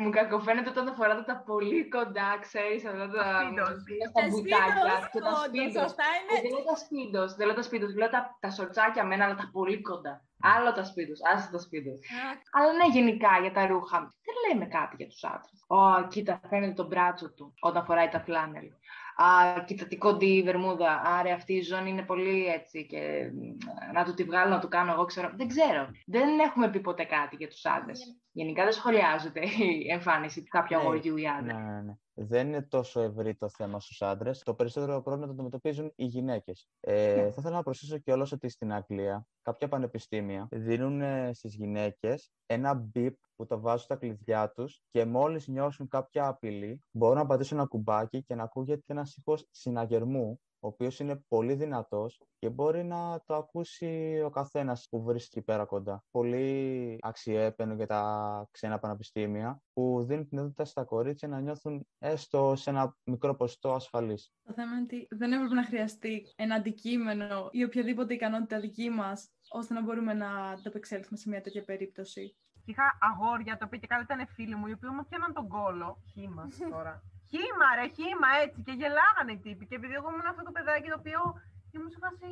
Μου 0.00 0.10
κακοφαίνεται 0.10 0.68
όταν 0.68 0.94
φοράτε 0.94 1.22
τα 1.22 1.36
πολύ 1.46 1.88
κοντά, 1.88 2.30
ξέρεις, 2.40 2.84
αυτά 2.84 3.06
τα, 3.16 3.24
Σπίντος. 3.42 3.68
είναι 3.90 4.06
στα 4.12 4.22
μπουτάκια 4.30 5.08
και 5.12 5.20
τα 5.26 5.28
όντως, 5.28 5.44
σπίντος. 5.46 5.82
σωστά 5.82 6.06
είναι. 6.16 6.34
Δεν 6.42 6.50
λέω 6.54 6.64
τα 6.72 6.76
σπίντος, 6.84 7.28
δεν 7.36 7.46
λέω 7.46 7.56
τα 7.60 7.62
σπίντος, 7.68 7.90
λέω 8.00 8.10
τα, 8.14 8.20
τα 8.40 8.50
σορτσάκια 8.50 9.04
μένα, 9.04 9.24
αλλά 9.24 9.34
τα 9.34 9.48
πολύ 9.52 9.80
κοντά. 9.88 10.14
Άλλο 10.56 10.72
τα 10.72 10.84
σπίντος, 10.90 11.18
άσε 11.32 11.48
τα 11.54 11.58
σπίντος. 11.66 11.98
Α, 11.98 12.22
Αλλά 12.56 12.72
ναι, 12.78 12.86
γενικά 12.96 13.32
για 13.44 13.52
τα 13.52 13.66
ρούχα. 13.66 13.98
Δεν 14.26 14.36
λέμε 14.44 14.66
κάτι 14.76 14.94
για 14.98 15.08
τους 15.12 15.24
άντρες. 15.24 15.58
Ω, 15.76 16.06
κοίτα, 16.12 16.40
φαίνεται 16.50 16.72
το 16.72 16.86
μπράτσο 16.86 17.26
του 17.36 17.54
όταν 17.60 17.84
φοράει 17.84 18.08
τα 18.08 18.20
φλάνελ. 18.20 18.68
Α, 19.22 19.64
κοίτα 19.66 19.86
τι 19.86 19.96
κοντή 19.96 20.36
η 20.36 20.42
Βερμούδα. 20.42 21.00
Άρα 21.04 21.34
αυτή 21.34 21.52
η 21.52 21.62
ζώνη 21.62 21.90
είναι 21.90 22.02
πολύ 22.02 22.46
έτσι 22.46 22.86
και 22.86 23.30
να 23.94 24.04
του 24.04 24.14
τη 24.14 24.24
βγάλω, 24.24 24.50
να 24.50 24.60
του 24.60 24.68
κάνω 24.68 24.92
εγώ, 24.92 25.04
ξέρω. 25.04 25.30
Δεν 25.36 25.48
ξέρω. 25.48 25.90
Δεν 26.06 26.38
έχουμε 26.38 26.70
πει 26.70 26.80
ποτέ 26.80 27.04
κάτι 27.04 27.36
για 27.36 27.48
τους 27.48 27.64
άντρες. 27.64 28.20
Γενικά 28.32 28.62
δεν 28.62 28.72
σχολιάζεται 28.72 29.40
η 29.84 29.90
εμφάνιση 29.90 30.42
κάποιου 30.42 30.76
Ναι, 30.76 30.82
αγοριού 30.82 31.16
ή 31.16 31.26
άντρα. 31.28 31.58
Ναι, 31.58 31.70
ναι, 31.70 31.80
ναι. 31.80 31.92
Δεν 32.14 32.46
είναι 32.46 32.62
τόσο 32.62 33.00
ευρύ 33.00 33.34
το 33.34 33.48
θέμα 33.48 33.80
στους 33.80 34.02
άντρες. 34.02 34.42
Το 34.42 34.54
περισσότερο 34.54 35.02
πρόβλημα 35.02 35.26
το 35.26 35.32
αντιμετωπίζουν 35.32 35.92
οι 35.94 36.04
γυναίκες. 36.04 36.68
Ε, 36.80 37.14
Ναι. 37.14 37.30
Θα 37.30 37.36
ήθελα 37.38 37.56
να 37.56 37.62
προσθέσω 37.62 37.98
κιόλας 37.98 38.32
ότι 38.32 38.48
στην 38.48 38.72
Αγγλία 38.72 39.26
κάποια 39.42 39.68
πανεπιστήμια 39.68 40.48
δίνουν 40.50 41.02
στις 41.34 41.54
γυναίκες 41.54 42.32
ένα 42.46 42.74
μπιπ 42.74 43.16
που 43.36 43.46
το 43.46 43.60
βάζουν 43.60 43.84
στα 43.84 43.96
κλειδιά 43.96 44.50
τους 44.50 44.82
και 44.90 45.04
μόλις 45.04 45.48
νιώσουν 45.48 45.88
κάποια 45.88 46.26
απειλή, 46.26 46.82
μπορούν 46.90 47.16
να 47.16 47.26
πατήσουν 47.26 47.58
ένα 47.58 47.66
κουμπάκι 47.66 48.22
και 48.22 48.34
να 48.34 48.42
ακούγεται 48.42 48.82
ένας 48.86 49.16
ήχο 49.16 49.36
συναγερμού 49.50 50.40
ο 50.60 50.66
οποίος 50.66 51.00
είναι 51.00 51.24
πολύ 51.28 51.54
δυνατός 51.54 52.22
και 52.38 52.48
μπορεί 52.50 52.84
να 52.84 53.22
το 53.26 53.34
ακούσει 53.34 54.22
ο 54.24 54.30
καθένας 54.30 54.86
που 54.90 55.02
βρίσκει 55.02 55.38
εκεί 55.38 55.46
πέρα 55.46 55.64
κοντά. 55.64 56.04
Πολύ 56.10 56.98
αξιέπαινο 57.00 57.74
για 57.74 57.86
τα 57.86 58.48
ξένα 58.50 58.78
πανεπιστήμια 58.78 59.62
που 59.72 60.04
δίνουν 60.04 60.28
την 60.28 60.38
δυνατότητα 60.38 60.64
στα 60.64 60.84
κορίτσια 60.84 61.28
να 61.28 61.40
νιώθουν 61.40 61.86
έστω 61.98 62.54
σε 62.56 62.70
ένα 62.70 62.96
μικρό 63.04 63.34
ποσοστό 63.34 63.72
ασφαλής. 63.72 64.32
Το 64.42 64.52
θέμα 64.52 64.72
είναι 64.72 64.82
ότι 64.82 65.06
δεν 65.10 65.32
έπρεπε 65.32 65.54
να 65.54 65.64
χρειαστεί 65.64 66.32
ένα 66.36 66.54
αντικείμενο 66.54 67.48
ή 67.50 67.64
οποιαδήποτε 67.64 68.14
ικανότητα 68.14 68.60
δική 68.60 68.90
μας 68.90 69.30
ώστε 69.48 69.74
να 69.74 69.82
μπορούμε 69.82 70.14
να 70.14 70.28
ανταπεξέλθουμε 70.50 71.18
σε 71.18 71.28
μια 71.28 71.40
τέτοια 71.40 71.64
περίπτωση. 71.64 72.36
Είχα 72.64 72.98
αγόρια, 73.00 73.56
τα 73.56 73.64
οποία 73.66 73.78
και 73.78 73.86
καλά 73.86 74.02
ήταν 74.02 74.26
φίλοι 74.26 74.54
μου, 74.54 74.66
οι 74.66 74.72
οποίοι 74.72 74.90
μου 74.92 75.06
πιάναν 75.08 75.32
τον 75.32 75.48
κόλο. 75.48 76.02
Χήμα 76.12 76.48
τώρα. 76.70 77.02
Χήμα, 77.30 77.68
ρε, 77.78 77.86
χήμα, 77.96 78.28
έτσι. 78.42 78.58
Και 78.66 78.74
γελάγανε 78.80 79.32
οι 79.34 79.40
τύποι. 79.44 79.64
Και 79.68 79.78
επειδή 79.80 79.94
εγώ 79.98 80.08
ήμουν 80.12 80.28
αυτό 80.32 80.42
το 80.46 80.52
παιδάκι 80.56 80.88
το 80.92 80.98
οποίο 81.02 81.20
ήμουν 81.74 81.90
σε 81.94 81.98
φάση. 82.04 82.30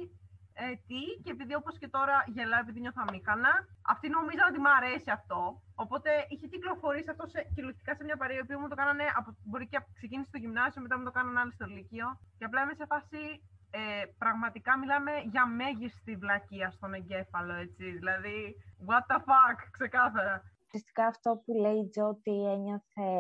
Ε, 0.61 0.75
τι, 0.89 1.03
και 1.23 1.31
επειδή 1.37 1.55
όπως 1.61 1.75
και 1.81 1.89
τώρα 1.97 2.17
γελάω 2.35 2.61
επειδή 2.65 2.81
νιώθω 2.81 3.03
αμήχανα, 3.07 3.53
αυτοί 3.93 4.07
νομίζαν 4.17 4.47
ότι 4.51 4.61
μου 4.65 4.73
αρέσει 4.79 5.11
αυτό. 5.19 5.41
Οπότε 5.85 6.11
είχε 6.29 6.47
κυκλοφορήσει 6.47 7.11
αυτό 7.11 7.25
σε, 7.27 7.41
κυριολεκτικά 7.55 7.93
σε 7.95 8.05
μια 8.05 8.17
παρέα, 8.17 8.37
η 8.37 8.41
οποία 8.41 8.59
μου 8.59 8.69
το 8.69 8.75
κάνανε, 8.81 9.05
από, 9.19 9.37
μπορεί 9.49 9.67
και 9.69 9.77
από- 9.77 9.91
ξεκίνησε 9.99 10.29
στο 10.29 10.39
γυμνάσιο, 10.39 10.83
μετά 10.83 10.99
μου 10.99 11.05
το 11.05 11.11
κάνανε 11.11 11.41
άλλοι 11.41 11.53
στο 11.53 11.67
Λύκειο. 11.67 12.09
Και 12.39 12.45
απλά 12.45 12.63
είμαι 12.63 12.75
σε 12.75 12.87
φάση, 12.93 13.23
ε, 13.71 14.03
πραγματικά 14.19 14.79
μιλάμε 14.79 15.13
για 15.35 15.47
μέγιστη 15.47 16.17
βλακεία 16.17 16.71
στον 16.71 16.95
εγκέφαλο, 16.95 17.55
έτσι. 17.55 17.85
Δηλαδή, 17.99 18.39
what 18.89 19.05
the 19.11 19.19
fuck, 19.29 19.59
ξεκάθαρα. 19.71 20.37
Ουσιαστικά 20.69 21.07
αυτό 21.07 21.43
που 21.45 21.53
λέει 21.55 21.79
η 21.79 21.89
Τζο 21.89 22.09
ότι 22.09 22.45
ένιωθε 22.55 23.11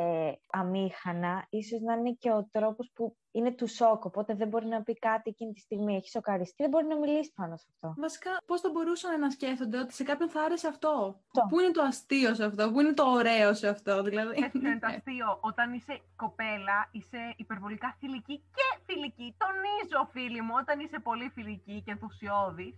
αμήχανα, 0.50 1.46
ίσως 1.48 1.80
να 1.80 1.94
είναι 1.94 2.12
και 2.12 2.30
ο 2.30 2.48
τρόπος 2.50 2.90
που 2.94 3.16
είναι 3.30 3.52
του 3.52 3.66
σοκ, 3.66 4.04
οπότε 4.04 4.34
δεν 4.34 4.48
μπορεί 4.48 4.66
να 4.66 4.82
πει 4.82 4.94
κάτι 4.94 5.30
εκείνη 5.30 5.52
τη 5.52 5.60
στιγμή, 5.60 5.96
έχει 5.96 6.08
σοκαριστεί, 6.08 6.62
δεν 6.62 6.70
μπορεί 6.70 6.86
να 6.86 6.98
μιλήσει 6.98 7.32
πάνω 7.34 7.56
σε 7.56 7.66
αυτό. 7.72 7.94
Βασικά, 8.00 8.30
πώς 8.46 8.60
θα 8.60 8.70
μπορούσαν 8.70 9.20
να 9.20 9.30
σκέφτονται 9.30 9.78
ότι 9.78 9.94
σε 9.94 10.04
κάποιον 10.04 10.28
θα 10.28 10.42
άρεσε 10.42 10.68
αυτό; 10.68 11.22
Αυτό. 11.34 11.46
Πού 11.48 11.60
είναι 11.60 11.70
το 11.70 11.82
αστείο 11.82 12.34
σε 12.34 12.44
αυτό, 12.44 12.70
πού 12.72 12.80
είναι 12.80 12.92
το 12.92 13.04
ωραίο 13.04 13.54
σε 13.54 13.68
αυτό, 13.68 14.02
δηλαδή; 14.02 14.42
Έτσι 14.44 14.58
είναι 14.58 14.78
το 14.78 14.86
αστείο. 14.94 15.38
Όταν 15.40 15.72
είσαι 15.72 16.00
κοπέλα, 16.16 16.88
είσαι 16.92 17.34
υπερβολικά 17.36 17.96
θηλυκή 17.98 18.36
και 18.56 18.66
φιλική. 18.86 19.36
Τονίζω, 19.42 20.10
φίλοι 20.12 20.40
μου, 20.42 20.54
όταν 20.62 20.80
είσαι 20.80 20.98
πολύ 20.98 21.30
φιλική 21.34 21.82
και 21.84 21.90
ενθουσιώδης, 21.90 22.74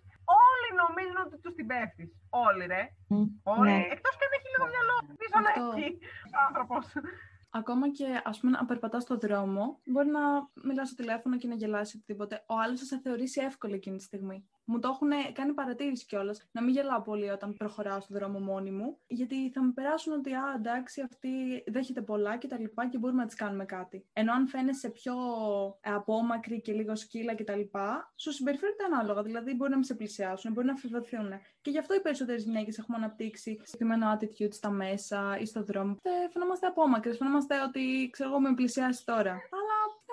όλοι 0.61 0.73
νομίζουν 0.83 1.17
ότι 1.25 1.37
τους 1.43 1.55
την 1.55 1.67
πέφτεις. 1.71 2.11
Όλοι, 2.47 2.65
ρε. 2.75 2.83
Όλοι. 3.55 3.71
Ναι. 3.71 3.79
Εκτός 3.95 4.15
και 4.19 4.25
αν 4.27 4.33
έχει 4.37 4.49
λίγο 4.55 4.67
μυαλό. 4.73 4.97
Πίσω 5.21 5.37
να 5.45 5.51
Αυτό. 5.51 5.67
έχει 5.77 5.99
άνθρωπος. 6.47 6.85
Ακόμα 7.53 7.91
και 7.91 8.21
ας 8.25 8.41
πούμε 8.41 8.53
να 8.53 8.65
περπατάς 8.67 9.03
στο 9.03 9.17
δρόμο, 9.17 9.81
μπορεί 9.85 10.09
να 10.09 10.21
μιλάς 10.63 10.87
στο 10.89 10.97
τηλέφωνο 11.03 11.37
και 11.37 11.49
να 11.49 11.55
γελάσεις 11.55 11.95
οτιδήποτε. 11.95 12.45
Ο 12.47 12.55
άλλος 12.59 12.79
θα 12.81 12.85
σε 12.85 13.01
θεωρήσει 13.05 13.41
εύκολο 13.41 13.75
εκείνη 13.75 13.97
τη 13.97 14.03
στιγμή. 14.03 14.49
Μου 14.71 14.79
το 14.79 14.89
έχουν 14.89 15.33
κάνει 15.33 15.53
παρατήρηση 15.53 16.07
κιόλας. 16.07 16.49
Να 16.53 16.63
μην 16.63 16.75
γελάω 16.75 17.01
πολύ 17.01 17.29
όταν 17.29 17.55
προχωράω 17.55 18.01
στο 18.01 18.15
δρόμο 18.15 18.39
μόνη 18.39 18.71
μου, 18.71 18.99
γιατί 19.07 19.51
θα 19.51 19.65
μου 19.65 19.73
περάσουν 19.73 20.13
ότι 20.13 20.33
α, 20.33 20.43
εντάξει, 20.57 21.01
αυτή 21.01 21.29
δέχεται 21.67 22.03
πολλά 22.03 22.37
και 22.37 22.47
τα 22.47 22.59
λοιπά 22.59 22.89
και 22.89 22.99
μπορούμε 22.99 23.23
να 23.23 23.29
τη 23.29 23.37
κάνουμε 23.37 23.65
κάτι. 23.65 24.07
Ενώ 24.13 24.33
αν 24.33 24.47
φαίνεσαι 24.49 24.89
πιο 24.89 25.15
ε, 25.81 25.93
απόμακρη 25.93 26.61
και 26.61 26.73
λίγο 26.73 26.97
σκύλα 26.97 27.35
και 27.35 27.45
τα 27.45 27.57
λοιπά, 27.57 28.13
σου 28.17 28.33
συμπεριφέρεται 28.33 28.85
ανάλογα. 28.85 29.23
Δηλαδή 29.23 29.55
μπορεί 29.55 29.71
να 29.71 29.77
μην 29.77 29.85
σε 29.85 29.95
πλησιάσουν, 29.95 30.53
μπορεί 30.53 30.67
να 30.67 30.73
αφιβαθούν. 30.73 31.31
Και 31.61 31.71
γι' 31.71 31.79
αυτό 31.79 31.95
οι 31.95 32.01
περισσότερες 32.01 32.45
γυναίκες 32.45 32.79
έχουμε 32.79 32.97
αναπτύξει 32.97 33.61
συγκεκριμένο 33.63 34.19
attitude 34.19 34.53
στα 34.53 34.71
μέσα 34.71 35.39
ή 35.41 35.47
στο 35.47 35.65
δρόμο. 35.65 35.97
Ε, 36.03 36.11
φαινόμαστε 36.33 36.67
απόμακρες, 36.67 37.17
φαινόμαστε 37.17 37.63
ότι 37.63 38.09
ξέρω 38.13 38.29
εγώ 38.29 38.41
με 38.41 38.55
πλησιάσει 38.55 39.05
τώρα. 39.05 39.31
Αλλά 39.31 39.70
τι 39.70 39.70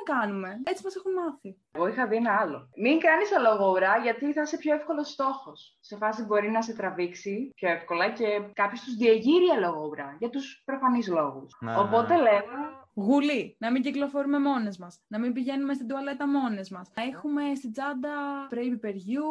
να 0.08 0.20
κάνουμε. 0.20 0.50
Έτσι 0.64 0.84
μας 0.84 0.96
έχουν 0.96 1.14
μάθει. 1.14 1.58
Εγώ 1.72 1.88
είχα 1.88 2.08
δει 2.08 2.16
ένα 2.16 2.38
άλλο. 2.42 2.70
Μην 2.84 3.00
κάνεις 3.00 3.36
αλογόουρα 3.38 3.98
γιατί 3.98 4.34
θα 4.34 4.42
είσαι 4.42 4.58
πιο 4.58 4.74
εύκολος 4.74 5.10
στόχος. 5.10 5.78
Σε 5.80 5.96
φάση 5.98 6.24
μπορεί 6.24 6.50
να 6.50 6.62
σε 6.62 6.74
τραβήξει 6.76 7.52
πιο 7.56 7.70
εύκολα 7.70 8.10
και 8.10 8.26
κάποιος 8.54 8.82
τους 8.82 8.96
διεγείρει 8.96 9.50
αλογόουρα 9.56 10.16
για 10.20 10.30
τους 10.30 10.62
προφανείς 10.66 11.08
λόγους. 11.08 11.58
Ναι, 11.60 11.72
ναι, 11.72 11.78
Οπότε 11.78 12.16
ναι. 12.16 12.22
λέμε. 12.22 12.56
Γουλή. 13.00 13.56
Να 13.60 13.72
μην 13.72 13.82
κυκλοφορούμε 13.82 14.40
μόνες 14.40 14.78
μας. 14.78 15.04
Να 15.08 15.20
μην 15.20 15.34
πηγαίνουμε 15.34 15.74
στην 15.74 15.88
τουαλέτα 15.88 16.28
μόνες 16.28 16.70
μας. 16.70 16.92
Να 16.96 17.04
έχουμε 17.04 17.56
στην 17.56 17.72
τσάντα 17.72 18.10
spray 18.52 18.70
πιπεριού, 18.70 19.24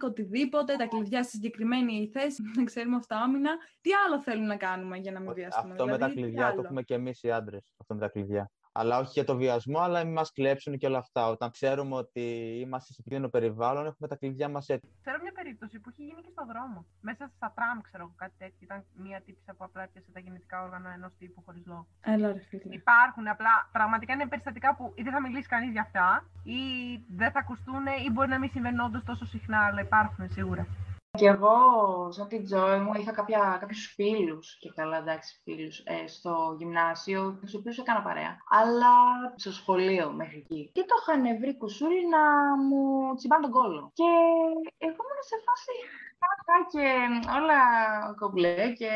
οτιδήποτε, 0.00 0.76
τα 0.76 0.86
κλειδιά 0.86 1.22
στη 1.22 1.30
συγκεκριμένη 1.30 2.10
θέση, 2.12 2.42
να 2.56 2.64
ξέρουμε 2.70 2.96
αυτά 2.96 3.16
άμυνα. 3.16 3.50
Τι 3.80 3.90
άλλο 4.06 4.20
θέλουν 4.20 4.46
να 4.46 4.56
κάνουμε 4.56 4.96
για 4.96 5.12
να 5.12 5.20
μην 5.20 5.32
βιαστούμε. 5.32 5.72
Αυτό 5.72 5.84
με 5.84 5.90
τα 5.90 5.96
δηλαδή, 5.96 6.14
τι 6.14 6.20
κλειδιά 6.20 6.42
το 6.42 6.46
άλλο; 6.52 6.60
έχουμε 6.64 6.82
και 6.82 6.94
εμείς 6.94 7.22
οι 7.22 7.30
άντρες. 7.30 7.62
Αυτό 7.80 7.94
με 7.94 8.00
τα 8.00 8.08
κλειδιά. 8.08 8.50
Αλλά 8.72 8.98
όχι 8.98 9.10
για 9.12 9.24
το 9.24 9.36
βιασμό, 9.36 9.78
αλλά 9.78 10.04
μην 10.04 10.12
μας 10.12 10.32
κλέψουν 10.32 10.78
και 10.78 10.86
όλα 10.86 10.98
αυτά. 10.98 11.28
Όταν 11.28 11.50
ξέρουμε 11.50 11.94
ότι 11.94 12.20
είμαστε 12.64 12.92
σε 12.92 13.02
κίνδυνο 13.02 13.28
περιβάλλον, 13.28 13.86
έχουμε 13.86 14.08
τα 14.08 14.16
κλειδιά 14.16 14.48
μας 14.48 14.68
έτοιμα. 14.68 14.92
Ξέρω 15.00 15.18
μια 15.22 15.32
περίπτωση 15.32 15.78
που 15.78 15.88
έχει 15.92 16.02
γίνει 16.02 16.22
και 16.22 16.28
στο 16.32 16.44
δρόμο. 16.46 16.86
Μέσα 17.00 17.30
στα 17.36 17.52
τραμ, 17.56 17.80
ξέρω 17.80 18.02
εγώ, 18.02 18.12
κάτι 18.16 18.34
τέτοιο. 18.38 18.58
Ήταν 18.60 18.84
μια 18.94 19.20
τύπησα 19.20 19.54
που 19.54 19.64
απλά 19.64 19.82
έπιασε 19.82 20.10
τα 20.12 20.20
γεννητικά 20.20 20.62
όργανα 20.62 20.92
ενός 20.92 21.12
τύπου 21.18 21.42
χωρίς 21.46 21.62
λόγο. 21.66 21.86
Έλα, 22.00 22.32
ρε 22.32 22.38
φίλε. 22.48 22.74
Υπάρχουν 22.74 23.28
απλά 23.28 23.68
πραγματικά 23.72 24.12
είναι 24.12 24.26
περιστατικά 24.26 24.74
που 24.76 24.92
ή 24.94 25.02
δεν 25.02 25.12
θα 25.12 25.20
μιλήσει 25.20 25.48
κανείς 25.48 25.70
για 25.72 25.82
αυτά, 25.82 26.24
ή 26.42 26.60
δεν 27.16 27.30
θα 27.30 27.38
ακουστούν, 27.38 27.86
ή 28.06 28.10
μπορεί 28.10 28.28
να 28.28 28.38
μην 28.38 28.50
συμβαίνουν 28.50 28.80
όντως 28.80 29.04
τόσο 29.04 29.26
συχνά, 29.26 29.58
αλλά 29.66 29.80
υπάρχουν 29.80 30.30
σίγουρα. 30.30 30.66
Και 31.18 31.26
εγώ, 31.26 31.56
σαν 32.12 32.28
την 32.28 32.44
Τζόη 32.44 32.78
μου, 32.80 32.92
είχα 32.94 33.12
κάποια, 33.12 33.56
κάποιους 33.60 33.92
φίλους, 33.94 34.58
και 34.58 34.72
καλά 34.74 34.96
εντάξει 34.96 35.40
φίλους, 35.42 35.78
ε, 35.78 36.06
στο 36.06 36.56
γυμνάσιο, 36.58 37.38
τους 37.40 37.54
οποίους 37.54 37.78
έκανα 37.78 38.02
παρέα. 38.02 38.36
Αλλά 38.48 38.94
στο 39.36 39.52
σχολείο 39.52 40.12
μέχρι 40.12 40.36
εκεί. 40.38 40.70
Και 40.72 40.84
το 40.84 40.94
είχαν 41.00 41.38
βρει 41.38 41.56
κουσούλη 41.56 42.08
να 42.08 42.22
μου 42.56 43.14
τσιμπάνε 43.14 43.42
τον 43.42 43.52
κόλο. 43.52 43.90
Και 43.94 44.10
εγώ 44.78 45.00
ήμουν 45.08 45.22
σε 45.30 45.36
φάση 45.46 45.72
χαχα 46.22 46.56
και 46.72 46.84
όλα 47.38 47.60
κομπλέ 48.20 48.72
και 48.78 48.90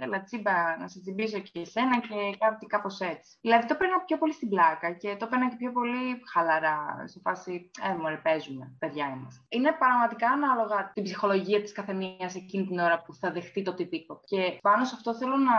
έλα 0.00 0.22
τσίμπα 0.22 0.76
να 0.80 0.88
σε 0.88 1.00
τσιμπήσω 1.00 1.38
και 1.38 1.60
εσένα 1.60 2.00
και 2.00 2.36
κάτι 2.38 2.66
κάπως 2.66 3.00
έτσι. 3.00 3.30
Δηλαδή 3.40 3.66
το 3.66 3.74
έπαιρνα 3.74 3.98
πιο 4.06 4.18
πολύ 4.18 4.32
στην 4.32 4.48
πλάκα 4.48 4.92
και 4.92 5.16
το 5.18 5.24
έπαιρνα 5.26 5.48
και 5.48 5.56
πιο 5.56 5.72
πολύ 5.72 6.02
χαλαρά, 6.32 6.78
σε 7.04 7.20
φάση, 7.22 7.70
ε, 7.82 7.94
μωρέ, 8.00 8.16
παίζουμε, 8.16 8.64
παιδιά 8.78 9.04
είμαστε. 9.14 9.40
Είναι 9.48 9.72
πραγματικά 9.72 10.28
ανάλογα 10.28 10.90
την 10.94 11.02
ψυχολογία 11.02 11.60
της 11.62 11.72
καθεμίας 11.72 12.34
εκείνη 12.34 12.66
την 12.66 12.78
ώρα 12.78 13.02
που 13.02 13.14
θα 13.14 13.32
δεχτεί 13.32 13.62
το 13.62 13.70
οτιδήποτε. 13.70 14.20
Και 14.24 14.58
πάνω 14.62 14.84
σε 14.84 14.94
αυτό 14.96 15.14
θέλω 15.14 15.36
να 15.36 15.56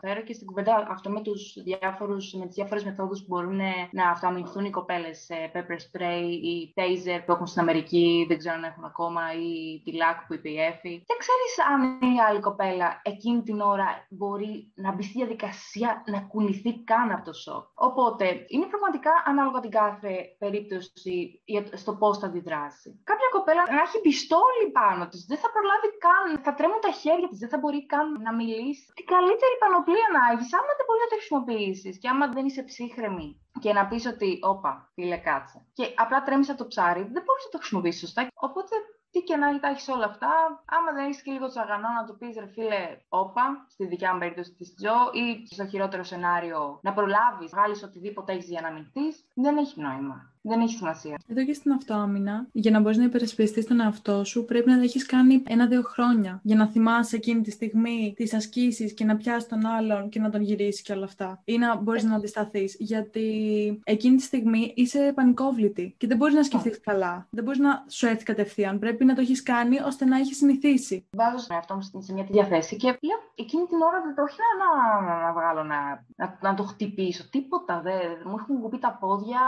φέρω 0.00 0.22
και 0.22 0.32
στην 0.32 0.46
κουβέντα 0.46 0.86
αυτό 0.90 1.10
με, 1.10 1.20
τους 1.22 1.54
διάφορους, 1.64 2.34
με 2.34 2.46
τις 2.46 2.54
διάφορες 2.54 2.84
μεθόδους 2.84 3.20
που 3.20 3.26
μπορούν 3.28 3.60
να 3.90 4.10
αυτοαμυνθούν 4.10 4.64
οι 4.64 4.70
κοπέλες 4.70 5.18
σε 5.24 5.50
pepper 5.54 5.78
spray 5.84 6.28
ή 6.42 6.72
taser 6.76 7.20
που 7.26 7.32
έχουν 7.32 7.46
στην 7.46 7.60
Αμερική, 7.60 8.24
δεν 8.28 8.38
ξέρω 8.38 8.54
αν 8.54 8.64
έχουν 8.64 8.84
ακόμα, 8.84 9.20
ή 9.34 9.82
τη 9.84 9.92
LAC 10.00 10.24
που 10.26 10.34
είπε 10.42 10.50
η 10.50 10.60
Εφη. 10.70 10.92
Δεν 11.10 11.18
ξέρεις 11.22 11.52
αν 11.70 11.80
η 12.14 12.20
άλλη 12.26 12.40
κοπέλα 12.40 12.88
εκείνη 13.12 13.42
την 13.42 13.60
ώρα 13.60 14.06
μπορεί 14.18 14.72
να 14.84 14.92
μπει 14.92 15.02
στη 15.02 15.12
διαδικασία 15.20 16.02
να 16.12 16.20
κουνηθεί 16.30 16.72
καν 16.90 17.08
από 17.16 17.24
το 17.24 17.32
σοκ. 17.44 17.64
Οπότε 17.88 18.24
είναι 18.54 18.66
πραγματικά 18.72 19.12
ανάλογα 19.30 19.60
την 19.60 19.70
κάθε 19.80 20.12
περίπτωση 20.42 21.42
για- 21.52 21.76
στο 21.82 21.92
πώς 22.00 22.18
θα 22.18 22.26
αντιδράσει. 22.26 22.88
Κάποια 23.10 23.28
κοπέλα 23.36 23.62
να 23.76 23.80
έχει 23.86 23.98
πιστόλι 24.06 24.66
πάνω 24.80 25.02
της, 25.08 25.20
δεν 25.30 25.38
θα 25.42 25.48
προλάβει 25.54 25.88
καν, 26.06 26.26
θα 26.44 26.52
τρέμουν 26.58 26.80
τα 26.86 26.92
χέρια 27.00 27.28
της, 27.28 27.38
δεν 27.42 27.48
θα 27.52 27.58
μπορεί 27.58 27.80
καν 27.92 28.06
να 28.26 28.32
μιλήσει. 28.40 28.86
Την 29.00 29.06
καλύτερη 29.14 29.54
πανοπλία 29.62 30.08
να 30.16 30.22
έχεις, 30.32 30.50
άμα 30.58 30.72
δεν 30.78 30.84
μπορείς 30.86 31.02
να 31.04 31.10
το 31.12 31.16
χρησιμοποιήσεις 31.20 31.94
και 32.00 32.08
άμα 32.12 32.24
δεν 32.34 32.44
είσαι 32.46 32.62
ψύχρεμη 32.70 33.28
και 33.62 33.72
να 33.72 33.82
πεις 33.88 34.04
ότι, 34.06 34.38
όπα, 34.52 34.72
φίλε, 34.94 35.16
κάτσε. 35.28 35.58
Και 35.72 35.84
απλά 36.02 36.22
τρέμεις 36.22 36.48
από 36.50 36.58
το 36.58 36.66
ψάρι, 36.66 37.02
δεν 37.14 37.22
μπορείς 37.24 37.44
να 37.44 37.50
το 37.50 37.58
χρησιμοποιήσεις 37.58 38.00
σωστά. 38.00 38.20
Οπότε 38.34 38.74
τι 39.12 39.20
και 39.22 39.36
να 39.36 39.60
τα 39.60 39.68
έχεις 39.68 39.88
όλα 39.88 40.04
αυτά, 40.04 40.30
άμα 40.64 40.92
δεν 40.92 41.04
έχεις 41.04 41.22
και 41.22 41.32
λίγο 41.32 41.48
τσαγανό 41.48 41.88
να 41.88 42.04
του 42.06 42.16
πεις 42.18 42.36
ρε 42.38 42.46
φίλε, 42.46 43.00
όπα, 43.08 43.66
στη 43.68 43.86
δικιά 43.86 44.12
μου 44.12 44.18
περίπτωση 44.18 44.52
της 44.54 44.74
Τζο, 44.74 44.96
ή 45.12 45.46
στο 45.46 45.66
χειρότερο 45.66 46.02
σενάριο 46.02 46.78
να 46.82 46.92
προλάβεις, 46.92 47.50
βγάλεις 47.50 47.82
οτιδήποτε 47.82 48.32
έχεις 48.32 48.48
για 48.48 48.60
να 48.60 48.68
αμυνθεί, 48.68 49.06
δεν 49.34 49.56
έχει 49.56 49.80
νόημα. 49.80 50.31
Δεν 50.42 50.60
έχει 50.60 50.76
σημασία. 50.76 51.18
Εδώ 51.26 51.44
και 51.44 51.52
στην 51.52 51.72
αυτοάμυνα, 51.72 52.46
για 52.52 52.70
να 52.70 52.80
μπορείς 52.80 52.98
να 52.98 53.04
υπερασπιστείς 53.04 53.66
τον 53.66 53.80
εαυτό 53.80 54.24
σου, 54.24 54.44
πρέπει 54.44 54.70
να 54.70 54.82
έχεις 54.82 55.06
κάνει 55.06 55.42
ένα-δύο 55.46 55.82
χρόνια. 55.82 56.40
Για 56.42 56.56
να 56.56 56.66
θυμάσαι 56.66 57.16
εκείνη 57.16 57.40
τη 57.40 57.50
στιγμή 57.50 58.12
τις 58.16 58.34
ασκήσεις 58.34 58.94
και 58.94 59.04
να 59.04 59.16
πιάσεις 59.16 59.48
τον 59.48 59.66
άλλον 59.66 60.08
και 60.08 60.20
να 60.20 60.30
τον 60.30 60.42
γυρίσεις 60.42 60.82
και 60.82 60.92
όλα 60.92 61.04
αυτά. 61.04 61.40
Ή 61.44 61.58
να 61.58 61.76
μπορείς 61.76 62.04
να 62.04 62.14
αντισταθείς. 62.14 62.76
Γιατί 62.78 63.22
εκείνη 63.84 64.16
τη 64.16 64.22
στιγμή 64.22 64.72
είσαι 64.76 65.12
πανικόβλητη 65.14 65.94
και 65.98 66.06
δεν 66.06 66.16
μπορείς 66.16 66.34
να 66.34 66.42
σκεφτείς 66.42 66.80
καλά. 66.80 67.26
Δεν 67.30 67.44
μπορείς 67.44 67.58
να 67.58 67.84
σου 67.88 68.06
έρθει 68.06 68.24
κατευθείαν. 68.24 68.78
Πρέπει 68.78 69.04
να 69.04 69.14
το 69.14 69.20
έχεις 69.20 69.42
κάνει 69.42 69.80
ώστε 69.80 70.04
να 70.04 70.16
έχεις 70.16 70.36
συνηθίσει. 70.36 71.04
Βάζω 71.16 71.38
στον 71.38 71.56
εαυτό 71.56 71.74
μου 71.74 72.02
σε 72.02 72.12
μια 72.12 72.24
τέτοια 72.24 72.44
θέση 72.44 72.76
και 72.76 72.86
λέω 72.86 73.18
εκείνη 73.34 73.66
την 73.66 73.80
ώρα 73.80 74.00
δεν 74.04 74.14
το 74.14 74.22
όχι 74.22 74.36
να, 74.60 75.00
να, 75.06 75.22
να 75.22 75.32
βγάλω 75.32 75.62
να, 75.62 76.04
να, 76.16 76.38
να, 76.40 76.54
το 76.54 76.62
χτυπήσω. 76.62 77.28
Τίποτα. 77.30 77.80
Δεν, 77.80 78.00
μου 78.24 78.36
έχουν 78.38 78.60
κουμπεί 78.60 78.78
τα 78.78 78.96
πόδια. 79.00 79.40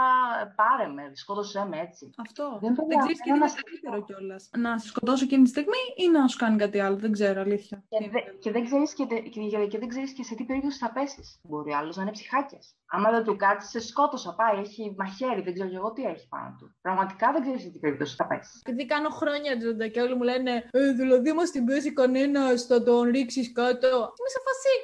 Πάρε 0.55 0.84
με, 0.87 1.11
σκότωσέ 1.13 1.65
με 1.69 1.79
έτσι. 1.79 2.09
Αυτό. 2.17 2.59
Δεν, 2.61 2.75
δεν 2.75 2.97
ξέρεις 2.97 3.21
και 3.21 3.31
τι 3.31 3.37
είναι 3.37 3.51
καλύτερο 3.63 4.03
κιόλας. 4.05 4.49
Να 4.57 4.77
σε 4.77 4.87
σκοτώσω 4.87 5.23
εκείνη 5.23 5.43
τη 5.43 5.49
στιγμή 5.49 5.83
ή 5.95 6.09
να 6.09 6.27
σου 6.27 6.37
κάνει 6.37 6.57
κάτι 6.57 6.79
άλλο. 6.79 6.95
Δεν 6.95 7.11
ξέρω, 7.11 7.41
αλήθεια. 7.41 7.83
Και, 7.89 8.09
δε, 8.09 8.19
και 8.39 8.51
δεν 8.51 8.63
ξέρεις 8.65 8.93
και, 8.93 9.05
και, 9.05 9.67
και, 9.67 9.79
δεν 9.79 9.87
ξέρεις 9.87 10.11
και 10.13 10.23
σε 10.23 10.35
τι 10.35 10.43
περίπτωση 10.43 10.77
θα 10.77 10.91
πέσεις. 10.91 11.39
Μπορεί 11.43 11.71
άλλος 11.73 11.95
να 11.95 12.01
είναι 12.01 12.11
ψυχάκιας. 12.11 12.75
Άμα 12.85 13.11
δεν 13.11 13.23
του 13.23 13.35
κάτσεις, 13.35 13.69
σε 13.71 13.79
σκότωσα. 13.79 14.35
Πάει, 14.35 14.59
έχει 14.59 14.95
μαχαίρι, 14.97 15.41
δεν 15.41 15.53
ξέρω 15.53 15.69
εγώ 15.73 15.91
τι 15.93 16.03
έχει 16.03 16.27
πάνω 16.27 16.55
του. 16.59 16.75
Πραγματικά 16.81 17.31
δεν 17.31 17.41
ξέρεις 17.41 17.61
σε 17.61 17.69
τι 17.69 17.79
περίπτωση 17.79 18.15
θα 18.15 18.27
πέσεις. 18.27 18.61
Επειδή 18.65 18.85
κάνω 18.85 19.09
χρόνια 19.09 19.57
τζοντα 19.57 19.87
και 19.87 20.01
όλοι 20.01 20.15
μου 20.15 20.23
λένε 20.23 20.69
ε, 20.71 20.91
Δηλαδή, 20.91 21.33
μας 21.33 21.51
την 21.51 21.65
πέσει 21.65 21.93
κανένας, 21.93 22.65
θα 22.65 22.83
τον 22.83 23.01
ρίξεις 23.01 23.51
κάτω. 23.51 23.87
Είμαι 23.87 24.31
σε 24.35 24.39
φασί. 24.45 24.75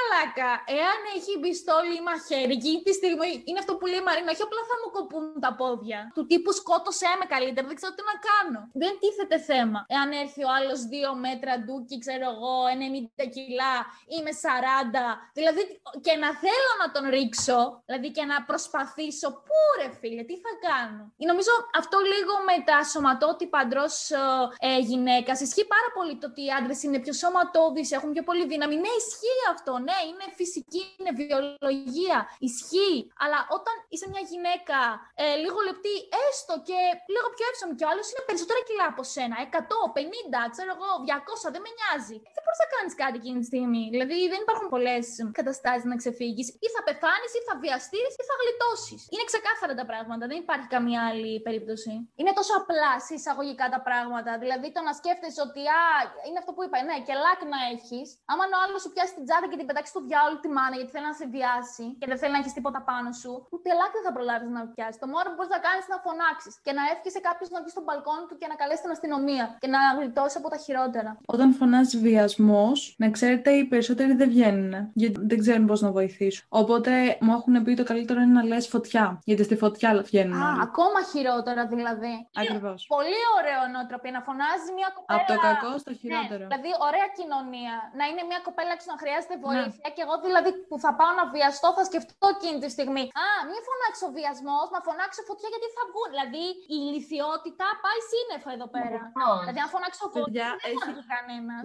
Ρε 0.00 0.06
μαλάκα, 0.10 0.50
εάν 0.78 1.00
έχει 1.16 1.32
πιστόλι 1.44 1.94
ή 2.00 2.02
μαχαίρι, 2.08 2.54
εκείνη 2.58 2.80
τη 2.86 2.92
στιγμή 3.00 3.32
είναι 3.48 3.60
αυτό 3.62 3.72
που 3.78 3.86
λέει 3.90 4.00
η 4.04 4.06
Μαρίνα, 4.08 4.30
όχι 4.34 4.44
απλά 4.48 4.62
θα 4.70 4.76
μου 4.80 4.88
κοπούν 4.96 5.24
τα 5.44 5.50
πόδια. 5.60 5.98
Του 6.16 6.24
τύπου 6.30 6.50
σκότωσέ 6.60 7.10
με 7.20 7.26
καλύτερα, 7.34 7.66
δεν 7.70 7.76
ξέρω 7.80 7.92
τι 7.96 8.04
να 8.10 8.16
κάνω. 8.28 8.60
Δεν 8.82 8.92
τίθεται 9.00 9.38
θέμα. 9.50 9.78
Εάν 9.94 10.08
έρθει 10.22 10.42
ο 10.48 10.50
άλλος 10.58 10.78
δύο 10.92 11.10
μέτρα 11.26 11.52
ντούκι, 11.62 11.96
ξέρω 12.04 12.26
εγώ, 12.34 12.54
90 13.22 13.24
κιλά, 13.34 13.74
είμαι 14.14 14.32
40. 14.42 15.10
Δηλαδή, 15.38 15.62
και 16.04 16.14
να 16.22 16.30
θέλω 16.44 16.72
να 16.82 16.88
τον 16.94 17.04
ρίξω, 17.14 17.58
δηλαδή 17.86 18.08
και 18.16 18.24
να 18.32 18.36
προσπαθήσω, 18.50 19.28
πού 19.46 19.58
ρε 19.80 19.88
φίλε, 19.98 20.22
τι 20.30 20.36
θα 20.44 20.52
κάνω. 20.68 21.02
Νομίζω 21.30 21.52
αυτό 21.80 21.96
λίγο 22.12 22.34
με 22.48 22.56
τα 22.68 22.78
σωματότυπα 22.92 23.58
αντρό 23.64 23.86
ε, 24.68 24.78
γυναίκας. 24.90 25.36
Ισχύει 25.46 25.68
πάρα 25.76 25.88
πολύ 25.96 26.14
το 26.20 26.26
ότι 26.30 26.40
οι 26.44 26.50
άντρες 26.58 26.78
είναι 26.84 26.98
πιο 27.04 27.14
σωματώδεις, 27.22 27.88
έχουν 27.96 28.10
πιο 28.16 28.24
πολύ 28.28 28.44
δύναμη. 28.52 28.74
Ναι, 28.84 28.92
ισχύει 29.02 29.42
αυτό. 29.54 29.72
Ναι, 29.88 29.89
είναι 30.08 30.26
φυσική, 30.40 30.82
είναι 30.98 31.12
βιολογία. 31.20 32.18
Ισχύει. 32.48 32.98
Αλλά 33.24 33.38
όταν 33.56 33.74
είσαι 33.92 34.06
μια 34.12 34.22
γυναίκα 34.30 34.78
ε, 35.22 35.26
λίγο 35.44 35.58
λεπτή, 35.68 35.94
έστω 36.26 36.54
και 36.68 36.80
λίγο 37.14 37.28
πιο 37.34 37.44
εύσομη 37.50 37.72
και 37.78 37.84
ο 37.86 37.88
άλλος 37.92 38.06
είναι 38.10 38.24
περισσότερα 38.28 38.60
κιλά 38.68 38.86
από 38.92 39.02
σένα. 39.14 39.36
100, 39.40 39.98
50, 39.98 40.54
ξέρω 40.54 40.70
εγώ, 40.76 40.90
200, 41.46 41.54
δεν 41.54 41.62
με 41.64 41.70
νοιάζει. 41.78 42.16
Δεν 42.34 42.42
μπορείς 42.44 42.60
να 42.64 42.68
κάνεις 42.74 42.92
κάτι 43.02 43.16
εκείνη 43.20 43.38
τη 43.42 43.46
στιγμή. 43.52 43.84
Δηλαδή 43.94 44.16
δεν 44.32 44.40
υπάρχουν 44.44 44.68
πολλές 44.74 45.04
καταστάσεις 45.38 45.86
να 45.92 45.96
ξεφύγεις. 46.02 46.46
Ή 46.66 46.68
θα 46.74 46.80
πεθάνεις, 46.88 47.30
ή 47.38 47.40
θα 47.48 47.54
βιαστείς, 47.64 48.10
ή 48.20 48.22
θα 48.30 48.34
γλιτώσεις. 48.40 49.00
Είναι 49.12 49.24
ξεκάθαρα 49.30 49.74
τα 49.80 49.84
πράγματα. 49.90 50.24
Δεν 50.30 50.38
υπάρχει 50.44 50.68
καμία 50.76 51.00
άλλη 51.10 51.32
περίπτωση. 51.46 51.92
Είναι 52.20 52.32
τόσο 52.38 52.52
απλά 52.60 52.90
σε 53.06 53.12
εισαγωγικά 53.18 53.66
τα 53.74 53.80
πράγματα. 53.88 54.30
Δηλαδή 54.42 54.68
το 54.76 54.80
να 54.88 54.92
σκέφτεσαι 55.00 55.40
ότι 55.48 55.62
α, 55.80 55.82
είναι 56.26 56.38
αυτό 56.42 56.50
που 56.54 56.62
είπα, 56.64 56.76
ναι, 56.88 56.96
και 57.06 57.14
λάκ 57.24 57.40
να 57.54 57.60
έχεις. 57.74 58.06
Άμα 58.30 58.44
ο 58.58 58.60
άλλος 58.64 58.80
σου 58.82 58.90
πιάσει 58.94 59.12
την 59.18 59.24
τσάντα 59.26 59.46
και 59.50 59.58
την 59.60 59.68
πετάξει 59.80 59.92
στο 59.96 60.02
διάολο 60.08 60.36
τη 60.44 60.48
μάνα 60.56 60.74
γιατί 60.78 60.90
θέλει 60.94 61.08
να 61.12 61.16
σε 61.20 61.26
βιάσει 61.34 61.84
και 62.00 62.06
δεν 62.10 62.18
θέλει 62.20 62.32
να 62.36 62.40
έχεις 62.42 62.54
τίποτα 62.58 62.80
πάνω 62.90 63.08
σου, 63.20 63.32
ούτε 63.54 63.68
λάκ 63.78 63.90
δεν 63.96 64.04
θα 64.06 64.12
προλάβεις 64.16 64.50
να 64.56 64.60
πιάσει. 64.74 64.96
Το 65.04 65.08
μόνο 65.14 65.26
που 65.28 65.36
μπορείς 65.36 65.52
να 65.56 65.62
κάνεις 65.66 65.82
είναι 65.84 65.96
να 65.98 66.02
φωνάξεις 66.06 66.52
και 66.64 66.72
να 66.78 66.82
εύχεσαι 66.92 67.20
κάποιο 67.28 67.44
να 67.54 67.58
βγει 67.62 67.72
στο 67.76 67.82
μπαλκόνι 67.86 68.24
του 68.28 68.36
και 68.40 68.46
να 68.52 68.56
καλέσει 68.60 68.82
την 68.86 68.92
αστυνομία 68.96 69.44
και 69.62 69.68
να 69.74 69.80
γλιτώσει 69.98 70.36
από 70.40 70.48
τα 70.54 70.58
χειρότερα. 70.64 71.10
Όταν 71.34 71.48
φωνάζει 71.58 71.96
βιασμός, 72.06 72.78
να 73.02 73.06
ξέρετε, 73.16 73.48
οι 73.58 73.64
περισσότεροι 73.72 74.12
δεν 74.20 74.28
βγαίνουν 74.34 74.72
γιατί 75.00 75.16
δεν 75.30 75.38
ξέρουν 75.42 75.64
πώς 75.70 75.80
να 75.86 75.90
βοηθήσουν. 75.98 76.44
Οπότε 76.62 76.92
μου 77.24 77.32
έχουν 77.38 77.54
πει 77.64 77.72
το 77.80 77.84
καλύτερο 77.90 78.18
είναι 78.24 78.36
να 78.40 78.44
λες 78.50 78.64
φωτιά. 78.74 79.04
Γιατί 79.28 79.42
στη 79.48 79.56
φωτιά 79.62 79.90
βγαίνουν. 80.08 80.42
Α, 80.42 80.48
όλοι. 80.48 80.60
ακόμα 80.68 81.00
χειρότερα 81.12 81.62
δηλαδή. 81.72 82.14
Ακριβώς. 82.42 82.78
Πολύ 82.96 83.22
ωραίο 83.38 83.62
νοοτροπία 83.72 84.12
να 84.16 84.22
φωνάζει 84.28 84.68
μια 84.78 84.90
κοπέλα. 84.96 85.16
Από 85.18 85.26
το 85.32 85.36
κακό 85.46 85.70
στο 85.84 85.92
χειρότερο. 86.00 86.42
Ναι, 86.42 86.48
δηλαδή, 86.48 86.70
ωραία 86.88 87.08
κοινωνία. 87.18 87.74
Να 87.98 88.04
είναι 88.10 88.22
μια 88.30 88.40
κοπέλα 88.48 88.72
που 88.78 88.86
να 88.92 88.96
χρειάζεται 89.02 89.34
ναι. 89.40 89.69
Βοήθεια. 89.70 89.88
Ναι. 89.88 89.94
Και 89.96 90.02
εγώ 90.06 90.14
δηλαδή 90.28 90.50
που 90.68 90.76
θα 90.84 90.90
πάω 90.98 91.12
να 91.20 91.24
βιαστώ, 91.34 91.68
θα 91.78 91.84
σκεφτώ 91.88 92.26
εκείνη 92.36 92.58
τη 92.64 92.68
στιγμή. 92.76 93.04
Α, 93.24 93.26
μην 93.50 93.60
φωνάξω 93.68 94.06
βιασμός, 94.18 94.66
να 94.74 94.80
φωνάξω 94.86 95.20
φωτιά 95.28 95.48
γιατί 95.54 95.68
θα 95.76 95.82
βγουν. 95.90 96.08
Δηλαδή, 96.14 96.44
η 96.74 96.78
ηλικιότητα 96.88 97.66
πάει 97.84 98.00
σύννεφο 98.12 98.48
εδώ 98.56 98.68
πέρα. 98.76 99.00
Δηλαδή, 99.42 99.60
αν 99.64 99.68
φωνάξω 99.74 100.04
φωτιά, 100.16 100.48
δεν 100.64 100.74
θα 100.80 100.86
βγει 100.90 101.02
κανένας. 101.14 101.60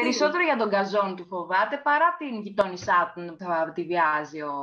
Περισσότερο 0.00 0.42
για 0.50 0.58
τον 0.62 0.68
καζόν 0.74 1.10
του 1.16 1.24
φοβάται 1.32 1.76
παρά 1.88 2.08
την 2.20 2.32
γειτόνισά 2.44 2.98
του 3.12 3.20
που 3.36 3.44
θα 3.50 3.56
τη 3.76 3.82
βιάζει 3.90 4.40
ο 4.52 4.54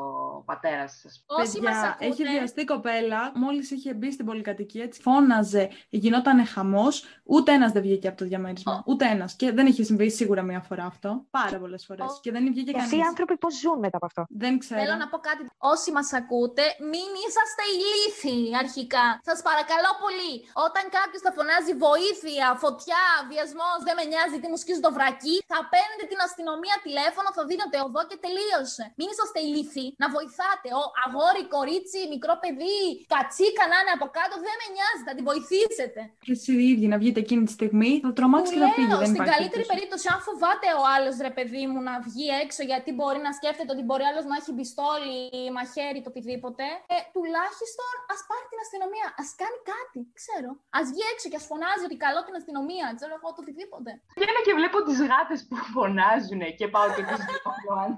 πατέρας 0.49 0.91
σα. 1.01 1.09
Παιδιά, 1.39 1.95
έχει 1.99 2.21
βιαστεί 2.33 2.61
κοπέλα, 2.73 3.21
μόλις 3.43 3.67
είχε 3.71 3.89
μπει 3.93 4.09
στην 4.11 4.25
πολυκατοικία, 4.25 4.83
έτσι 4.83 5.01
φώναζε, 5.01 5.69
γινόταν 5.89 6.45
χαμός, 6.45 6.95
ούτε 7.23 7.51
ένας 7.51 7.71
δεν 7.71 7.81
βγήκε 7.81 8.07
από 8.07 8.17
το 8.17 8.25
διαμέρισμα. 8.25 8.79
Oh. 8.79 8.85
Ούτε 8.85 9.05
ένας. 9.05 9.35
Και 9.35 9.51
δεν 9.51 9.65
είχε 9.65 9.83
συμβεί 9.83 10.11
σίγουρα 10.11 10.41
μία 10.41 10.61
φορά 10.61 10.85
αυτό. 10.85 11.25
Πάρα 11.29 11.56
πολλές 11.63 11.83
φορές. 11.87 12.09
Oh. 12.11 12.19
Και 12.23 12.31
δεν 12.35 12.43
βγήκε 12.53 12.71
κανείς. 12.71 12.87
Αυτοί 12.87 12.97
οι 13.01 13.05
άνθρωποι 13.11 13.35
πώς 13.43 13.53
ζουν 13.63 13.79
μετά 13.85 13.97
από 13.99 14.07
αυτό; 14.11 14.21
Δεν 14.43 14.53
ξέρω. 14.61 14.79
Θέλω 14.81 14.95
να 15.03 15.07
πω 15.11 15.17
κάτι. 15.29 15.41
Όσοι 15.73 15.89
μας 15.97 16.09
ακούτε, 16.19 16.63
μην 16.91 17.09
είσαστε 17.25 17.63
ηλίθιοι 17.75 18.41
αρχικά. 18.63 19.05
Σας 19.29 19.39
παρακαλώ 19.49 19.91
πολύ. 20.05 20.33
Όταν 20.67 20.83
κάποιος 20.97 21.21
θα 21.25 21.31
φωνάζει 21.37 21.73
βοήθεια, 21.87 22.45
φωτιά, 22.63 23.03
βιασμός, 23.31 23.77
δεν 23.87 23.95
με 23.99 24.05
νοιάζει 24.11 24.35
τι 24.41 24.47
μου 24.51 24.59
σκίζει 24.63 24.81
το 24.87 24.91
βρακί, 24.97 25.35
θα 25.51 25.59
παίρνετε 25.73 26.05
την 26.11 26.19
αστυνομία 26.27 26.75
τηλέφωνο, 26.85 27.27
θα 27.37 27.43
δίνετε 27.49 27.75
οδό 27.87 28.01
και 28.09 28.17
τελείωσε. 28.25 28.83
Μην 28.99 29.07
είσαστε 29.11 29.39
ηλίθιοι. 29.47 29.87
Να 30.03 30.07
βοηθάτε. 30.15 30.67
Ο 30.81 30.83
αγόρι, 31.03 31.43
κορίτσι, 31.55 31.99
μικρό 32.13 32.35
παιδί, 32.41 32.79
κατσίκα 33.13 33.63
να 33.71 33.77
είναι 33.81 33.93
από 33.97 34.07
κάτω, 34.17 34.33
δεν 34.45 34.55
με 34.61 34.67
νοιάζει. 34.75 35.01
Θα 35.07 35.13
την 35.17 35.25
βοηθήσετε. 35.29 36.01
Και 36.25 36.33
εσείς 36.35 36.55
οι 36.61 36.65
ίδιοι 36.73 36.87
να 36.93 36.97
βγείτε 37.01 37.19
εκείνη 37.25 37.43
τη 37.47 37.53
στιγμή, 37.57 37.91
θα 38.05 38.09
τρομάξει 38.17 38.51
και 38.53 38.61
θα 38.65 38.69
φύγει. 38.77 38.95
Δεν 39.03 39.09
στην 39.13 39.25
καλύτερη 39.33 39.65
περίπτωση, 39.73 40.05
αν 40.13 40.19
φοβάται 40.27 40.67
ο 40.81 40.83
άλλος 40.95 41.15
ρε 41.27 41.31
παιδί 41.35 41.46
μου 41.71 41.81
να 41.89 41.93
βγει 42.07 42.27
έξω 42.43 42.61
γιατί 42.71 42.89
μπορεί 42.97 43.19
να 43.27 43.31
σκέφτεται 43.37 43.71
ότι 43.75 43.83
μπορεί 43.87 44.03
άλλος 44.09 44.25
να 44.31 44.35
έχει 44.39 44.51
πιστόλι 44.59 45.15
ή 45.39 45.41
μαχαίρι, 45.57 45.99
το 46.05 46.09
οτιδήποτε, 46.13 46.65
ε, 46.95 46.97
τουλάχιστον 47.15 47.91
ας 48.13 48.19
πάρει 48.29 48.45
την 48.51 48.59
αστυνομία. 48.65 49.07
Α 49.21 49.23
κάνει 49.41 49.59
κάτι, 49.73 49.99
ξέρω. 50.19 50.49
Α 50.77 50.79
βγει 50.89 51.03
έξω 51.13 51.25
και 51.31 51.39
ας 51.41 51.45
φωνάζει 51.51 51.83
ότι 51.87 51.97
καλό 52.05 52.19
την 52.27 52.35
αστυνομία, 52.39 52.85
ξέρω 52.97 53.13
εγώ 53.19 53.27
το 53.35 53.39
οτιδήποτε. 53.43 53.91
Βγαίνω 54.19 54.41
και 54.47 54.53
βλέπω 54.59 54.77
τις 54.87 54.99
γάτες 55.09 55.39
που 55.47 55.55
φωνάζουν 55.75 56.41
και 56.59 56.67
πάω 56.73 56.87
και 56.95 57.03
τις 57.09 57.19
βλέπω. 57.27 57.49
αν, 57.85 57.91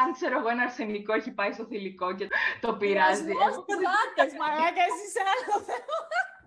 αν 0.00 0.06
ξέρω 0.16 0.34
εγώ 0.40 0.48
ένα 0.54 0.62
αρσενικό 0.68 1.12
έχει 1.20 1.30
πάει 1.38 1.52
στο 1.56 1.64
θηλυκό 1.70 2.08
και 2.18 2.26
το 2.64 2.70
πειράζει. 2.80 3.32
Όχι, 3.46 3.72
γάτε, 3.84 4.24
μαλάκα, 4.40 4.82
εσύ 4.88 5.06
άλλο 5.32 5.54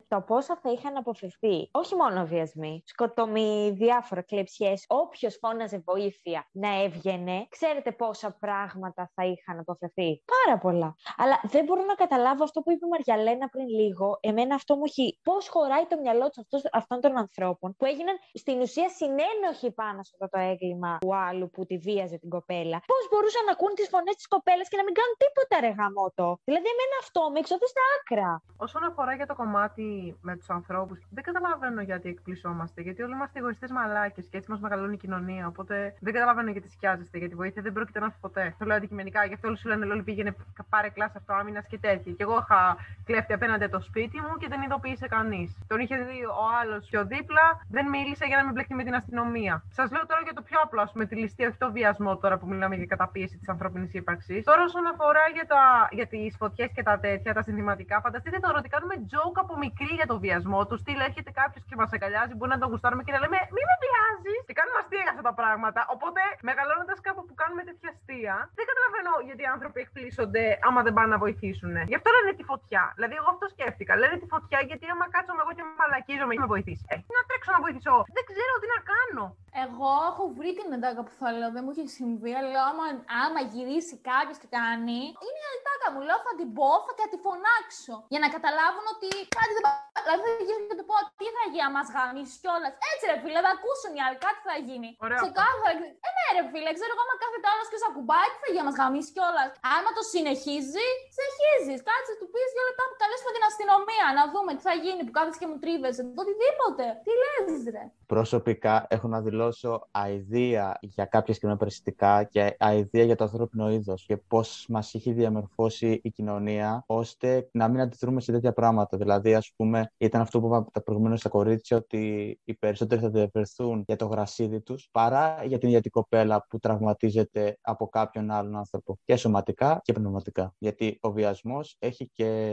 το 0.08 0.22
πόσο 0.22 0.58
θα 0.58 0.72
είχαν 0.72 0.98
αποφευθεί 0.98 1.70
όχι 1.72 1.96
μόνο 1.96 2.26
βιασμοί, 2.26 2.84
σκοτωμοί, 2.86 3.72
διάφορα 3.74 4.22
κλεψιές. 4.22 4.86
Όποιος 4.88 5.38
φώναζε 5.42 5.84
βοήθεια 5.86 6.48
να 6.52 6.84
έβγαινε, 6.84 7.48
ξέρετε 7.50 7.92
πόσα 7.92 8.38
πράγματα 8.40 9.12
θα 9.16 9.26
είχαν 9.26 9.60
αποφευθεί. 9.60 10.24
Πάρα 10.38 10.58
πολλά. 10.60 10.96
Αλλά 11.18 11.40
δεν 11.44 11.64
μπορώ 11.66 11.84
να 11.84 11.94
καταλάβω 11.94 12.44
αυτό 12.44 12.62
που 12.62 12.72
είπε 12.72 12.86
η 12.86 12.90
Μαριαλένα 12.90 13.50
πριν 13.50 13.68
λίγο. 13.68 14.18
Εμένα 14.22 14.56
αυτό 14.56 14.76
μου 14.76 14.84
έχει. 14.86 15.20
Πώς 15.24 15.48
χωράει 15.48 15.86
το 15.86 15.98
μυαλό 16.02 16.30
τους 16.30 16.62
αυτών 16.72 17.02
των 17.02 17.18
ανθρώπων 17.18 17.76
που 17.78 17.86
έγιναν 17.86 18.16
στην 18.34 18.62
ουσία 18.62 18.90
συνένοχοι 18.90 19.72
πάνω 19.72 20.04
σε 20.04 20.12
αυτό 20.14 20.28
το 20.34 20.40
έγκλημα 20.52 20.98
του 20.98 21.16
άλλου 21.16 21.50
που 21.50 21.66
τη 21.66 21.78
βίαζε 21.78 22.18
την 22.18 22.30
κοπέλα. 22.30 22.78
Πώς 22.94 23.04
μπορούσαν 23.12 23.44
να 23.46 23.52
ακούν 23.52 23.74
τις 23.78 23.88
φωνές 23.94 24.16
της 24.16 24.28
κοπέλας 24.28 24.68
και 24.70 24.78
να 24.78 24.84
μην 24.88 24.94
κάνουν 25.00 25.16
τίποτα 25.24 25.56
ρε 25.66 25.72
γαμότο. 25.80 26.28
Δηλαδή, 26.48 26.68
εμένα 26.76 26.96
αυτό 27.04 27.22
με 27.34 27.40
εξωθεί 27.44 27.68
στα 27.74 27.84
άκρα. 27.96 28.32
Όσον 28.66 28.84
αφορά 28.90 29.14
για 29.20 29.28
το 29.32 29.36
κομμάτι 29.36 29.97
με 30.22 30.36
τους 30.38 30.50
ανθρώπους. 30.50 31.00
Δεν 31.10 31.24
καταλαβαίνω 31.24 31.82
γιατί 31.82 32.10
εκπλησόμαστε. 32.10 32.82
Γιατί 32.82 33.02
όλοι 33.02 33.14
είμαστε 33.14 33.40
εγωιστές 33.40 33.72
μαλάκες 33.72 34.28
και 34.30 34.38
έτσι 34.38 34.52
μας 34.52 34.60
μεγαλώνει 34.60 34.94
η 34.94 34.98
κοινωνία. 34.98 35.48
Οπότε 35.48 35.76
δεν 36.00 36.14
καταλαβαίνω 36.14 36.52
γιατί 36.52 36.70
σκιάζεστε. 36.70 37.18
Γιατί 37.18 37.36
βοήθεια 37.36 37.62
δεν 37.62 37.74
πρόκειται 37.74 38.00
να 38.00 38.06
έρθει 38.06 38.18
ποτέ. 38.22 38.56
Το 38.60 38.66
λέω 38.66 38.76
αντικειμενικά. 38.78 39.26
Γι' 39.26 39.34
αυτό 39.34 39.48
όλοι 39.48 39.58
σου 39.58 39.68
λένε 39.68 39.86
Λόλι 39.86 40.04
πήγαινε 40.04 40.36
πάρε 40.70 40.90
κλάση 40.90 41.14
αυτοάμυνα 41.18 41.62
και 41.62 41.78
τέτοια. 41.78 42.12
Και 42.18 42.24
εγώ 42.24 42.38
είχα 42.44 42.78
κλέφτη 43.06 43.34
απέναντι 43.34 43.64
από 43.64 43.74
το 43.78 43.84
σπίτι 43.90 44.18
μου 44.22 44.34
και 44.40 44.48
δεν 44.48 44.62
ειδοποίησε 44.62 45.08
κανείς. 45.08 45.58
Τον 45.68 45.80
είχε 45.80 45.96
δει 45.96 46.20
ο 46.42 46.46
άλλος 46.62 46.86
πιο 46.90 47.06
δίπλα, 47.06 47.46
δεν 47.76 47.86
μίλησε 47.90 48.26
για 48.26 48.38
να 48.38 48.44
μην 48.44 48.54
μπλεχτεί 48.54 48.74
με 48.74 48.84
την 48.84 48.96
αστυνομία. 48.96 49.54
Σας 49.78 49.92
λέω 49.92 50.06
τώρα 50.06 50.22
για 50.28 50.34
το 50.34 50.42
πιο 50.42 50.58
απλό, 50.64 50.82
ας 50.82 50.92
πούμε, 50.92 51.06
τη 51.06 51.16
ληστεία, 51.16 51.48
όχι 51.48 51.58
το 51.58 51.72
βιασμό 51.72 52.18
τώρα 52.18 52.38
που 52.38 52.48
μιλάμε 52.48 52.76
για 52.76 52.86
καταπίεση 52.86 53.38
της 53.38 53.50
ανθρώπινης 53.50 53.94
ύπαρξης. 53.94 54.44
Τώρα, 54.44 54.62
όσον 54.64 54.86
αφορά 54.94 55.24
για, 55.34 55.46
τα, 55.54 55.62
για 55.92 56.08
τις 56.08 56.36
φωτιές 56.40 56.70
και 56.76 56.84
τα 56.84 57.00
τέτοια, 57.00 57.34
τα 57.34 57.42
συνθηματικά, 57.42 57.96
φανταστείτε 58.02 58.38
τώρα 58.40 58.58
ότι 58.58 58.70
κάνουμε 58.70 58.96
joke 59.12 59.38
από 59.44 59.58
μικρή 59.58 59.87
για 60.00 60.08
το 60.12 60.16
βιασμό 60.24 60.60
τους. 60.68 60.80
Στείλ 60.84 61.00
έρχεται 61.10 61.32
κάποιος 61.42 61.64
και 61.70 61.76
μας 61.82 61.90
αγκαλιάζει, 61.96 62.34
μπορεί 62.36 62.52
να 62.56 62.60
τον 62.62 62.70
γουστάρουμε 62.72 63.04
και 63.06 63.14
να 63.16 63.20
λέμε 63.24 63.38
Μη 63.56 63.62
με 63.70 63.76
βιάζει. 63.84 64.36
Και 64.48 64.56
κάνουμε 64.60 64.78
αστεία 64.84 65.04
για 65.06 65.14
αυτά 65.14 65.26
τα 65.30 65.34
πράγματα. 65.42 65.82
Οπότε, 65.96 66.22
μεγαλώνοντας 66.50 66.98
κάπου 67.08 67.22
που 67.28 67.36
κάνουμε 67.42 67.62
τέτοια 67.70 67.90
αστεία, 67.94 68.36
δεν 68.58 68.66
καταλαβαίνω 68.72 69.12
γιατί 69.28 69.42
οι 69.46 69.50
άνθρωποι 69.56 69.80
εκπλήσονται 69.86 70.44
άμα 70.68 70.80
δεν 70.86 70.94
πάνε 70.98 71.10
να 71.16 71.20
βοηθήσουν. 71.26 71.74
Γι' 71.92 71.98
αυτό 72.00 72.08
λένε 72.16 72.32
τη 72.40 72.44
φωτιά. 72.52 72.84
Δηλαδή, 72.98 73.14
εγώ 73.20 73.30
αυτό 73.36 73.46
σκέφτηκα. 73.56 73.94
Λένε 74.02 74.16
τη 74.22 74.28
φωτιά 74.34 74.60
γιατί 74.70 74.86
άμα 74.94 75.06
κάτσω 75.14 75.32
εγώ 75.44 75.52
και 75.58 75.64
μαλακίζομαι 75.80 76.34
ή 76.36 76.40
με 76.44 76.48
βοηθήσει. 76.56 76.84
Ε, 76.94 76.96
να 77.18 77.22
τρέξω 77.30 77.50
να 77.58 77.62
βοηθήσω. 77.66 77.94
Δεν 78.18 78.24
ξέρω 78.32 78.54
τι 78.62 78.68
να 78.76 78.80
κάνω. 78.94 79.24
Εγώ 79.66 79.92
έχω 80.12 80.24
βρει 80.38 80.52
την 80.60 80.68
εντάκα 80.78 81.02
που 81.06 81.14
θα 81.20 81.28
λέω, 81.38 81.50
δεν 81.56 81.62
μου 81.66 81.72
έχει 81.74 81.86
συμβεί, 82.00 82.32
αλλά 82.40 82.60
άμα, 82.70 82.86
άμα 83.24 83.42
γυρίσει 83.54 83.96
κάποιος 84.12 84.38
και 84.42 84.50
κάνει, 84.60 85.00
είναι 85.26 85.42
η 85.48 85.54
εντάκα 85.58 85.88
μου. 85.94 86.00
Λέω 86.08 86.20
θα 86.28 86.34
την 86.40 86.50
πω, 86.58 86.72
θα 87.00 87.08
τη 87.12 87.18
φωνάξω. 87.26 87.96
Για 88.14 88.22
να 88.24 88.28
καταλάβουν 88.36 88.86
ότι 88.94 89.10
κάτι 89.38 89.52
δεν 89.58 89.64
πάει. 89.66 89.86
Δηλαδή 90.06 90.22
θα 90.28 90.44
γυρίσω 90.48 90.68
και 90.72 90.78
του 90.80 90.88
πω 90.90 90.96
τι 91.20 91.28
θα 91.36 91.44
γίνει, 91.52 91.66
άμα 91.68 91.76
μας 91.78 91.88
γαμίσει 91.96 92.36
κιόλας. 92.42 92.74
Έτσι 92.92 93.04
ρε 93.12 93.18
φίλε, 93.24 93.40
θα 93.48 93.52
ακούσουν 93.58 93.92
οι 93.98 94.02
άλλοι, 94.06 94.18
κάτι 94.26 94.40
θα 94.50 94.56
γίνει. 94.68 94.90
Ωραία 95.06 95.20
Σε 95.24 95.30
κάθε. 95.42 95.70
Ε, 96.08 96.10
ναι, 96.18 96.28
ρε 96.38 96.44
φίλε, 96.52 96.70
ξέρω 96.78 96.92
εγώ, 96.96 97.04
άμα 97.06 97.16
κάθεται 97.22 97.48
άλλος 97.54 97.68
και 97.72 97.78
σε 97.82 97.86
ακουμπάει, 97.92 98.28
τι 98.34 98.38
θα 98.44 98.48
γίνει, 98.52 98.64
άμα 98.64 98.70
μας 98.70 98.78
γαμίσει 98.82 99.10
κιόλας. 99.16 99.50
Άμα 99.76 99.90
το 99.98 100.04
συνεχίζει, 100.14 100.88
συνεχίζεις. 101.18 101.80
Κάτσε, 101.90 102.12
του 102.20 102.28
πεις 102.34 102.48
δύο 102.56 102.64
λεπτά 102.70 102.84
που 102.90 102.96
καλέσουμε 103.02 103.32
την 103.38 103.44
αστυνομία 103.50 104.08
να 104.18 104.24
δούμε 104.34 104.52
τι 104.58 104.64
θα 104.70 104.76
γίνει, 104.84 105.02
που 105.08 105.14
κάθεσαι 105.18 105.40
και 105.42 105.48
μου 105.52 105.58
τρίβεσαι. 105.64 106.02
Οτιδήποτε. 106.22 106.86
Τι 107.06 107.12
λες, 107.22 107.62
ρε. 107.76 107.84
Προσωπικά 108.14 108.76
έχω 108.96 109.08
να 109.14 109.20
δηλώσω 109.26 109.47
αηδία 109.92 110.78
για 110.82 111.06
κάποια 111.06 111.34
συγκεκριμένα 111.34 111.60
περιστατικά 111.60 112.24
και 112.24 112.56
αηδία 112.60 113.04
για 113.04 113.16
το 113.16 113.24
ανθρώπινο 113.24 113.72
είδος 113.72 114.06
και 114.06 114.18
πώς 114.18 114.66
μας 114.70 114.94
έχει 114.94 115.12
διαμορφώσει 115.14 116.00
η 116.04 116.12
κοινωνία 116.12 116.84
ώστε 116.88 117.50
να 117.52 117.68
μην 117.68 117.82
αντιδρούμε 117.82 118.22
σε 118.22 118.32
τέτοια 118.32 118.54
πράγματα. 118.54 118.98
Δηλαδή, 118.98 119.36
ας 119.36 119.52
πούμε, 119.56 119.92
ήταν 119.98 120.22
αυτό 120.22 120.40
που 120.40 120.48
είπαμε 120.48 120.66
τα 120.72 120.84
προηγούμενα 120.84 121.16
στα 121.16 121.30
κορίτσια 121.30 121.78
ότι 121.78 122.40
οι 122.44 122.54
περισσότεροι 122.54 123.02
θα 123.02 123.10
διαβερθούν 123.10 123.84
για 123.88 123.96
το 123.96 124.06
γρασίδι 124.06 124.62
τους 124.62 124.90
παρά 124.92 125.44
για 125.46 125.58
την 125.58 125.68
ιδιωτική 125.68 125.90
κοπέλα 125.90 126.46
που 126.50 126.60
τραυματίζεται 126.60 127.58
από 127.62 127.88
κάποιον 127.88 128.32
άλλον 128.32 128.56
άνθρωπο 128.56 128.98
και 129.06 129.16
σωματικά 129.16 129.80
και 129.84 129.94
πνευματικά. 129.94 130.54
Γιατί 130.58 130.98
ο 131.02 131.12
βιασμός 131.12 131.76
έχει 131.80 132.10
και 132.14 132.52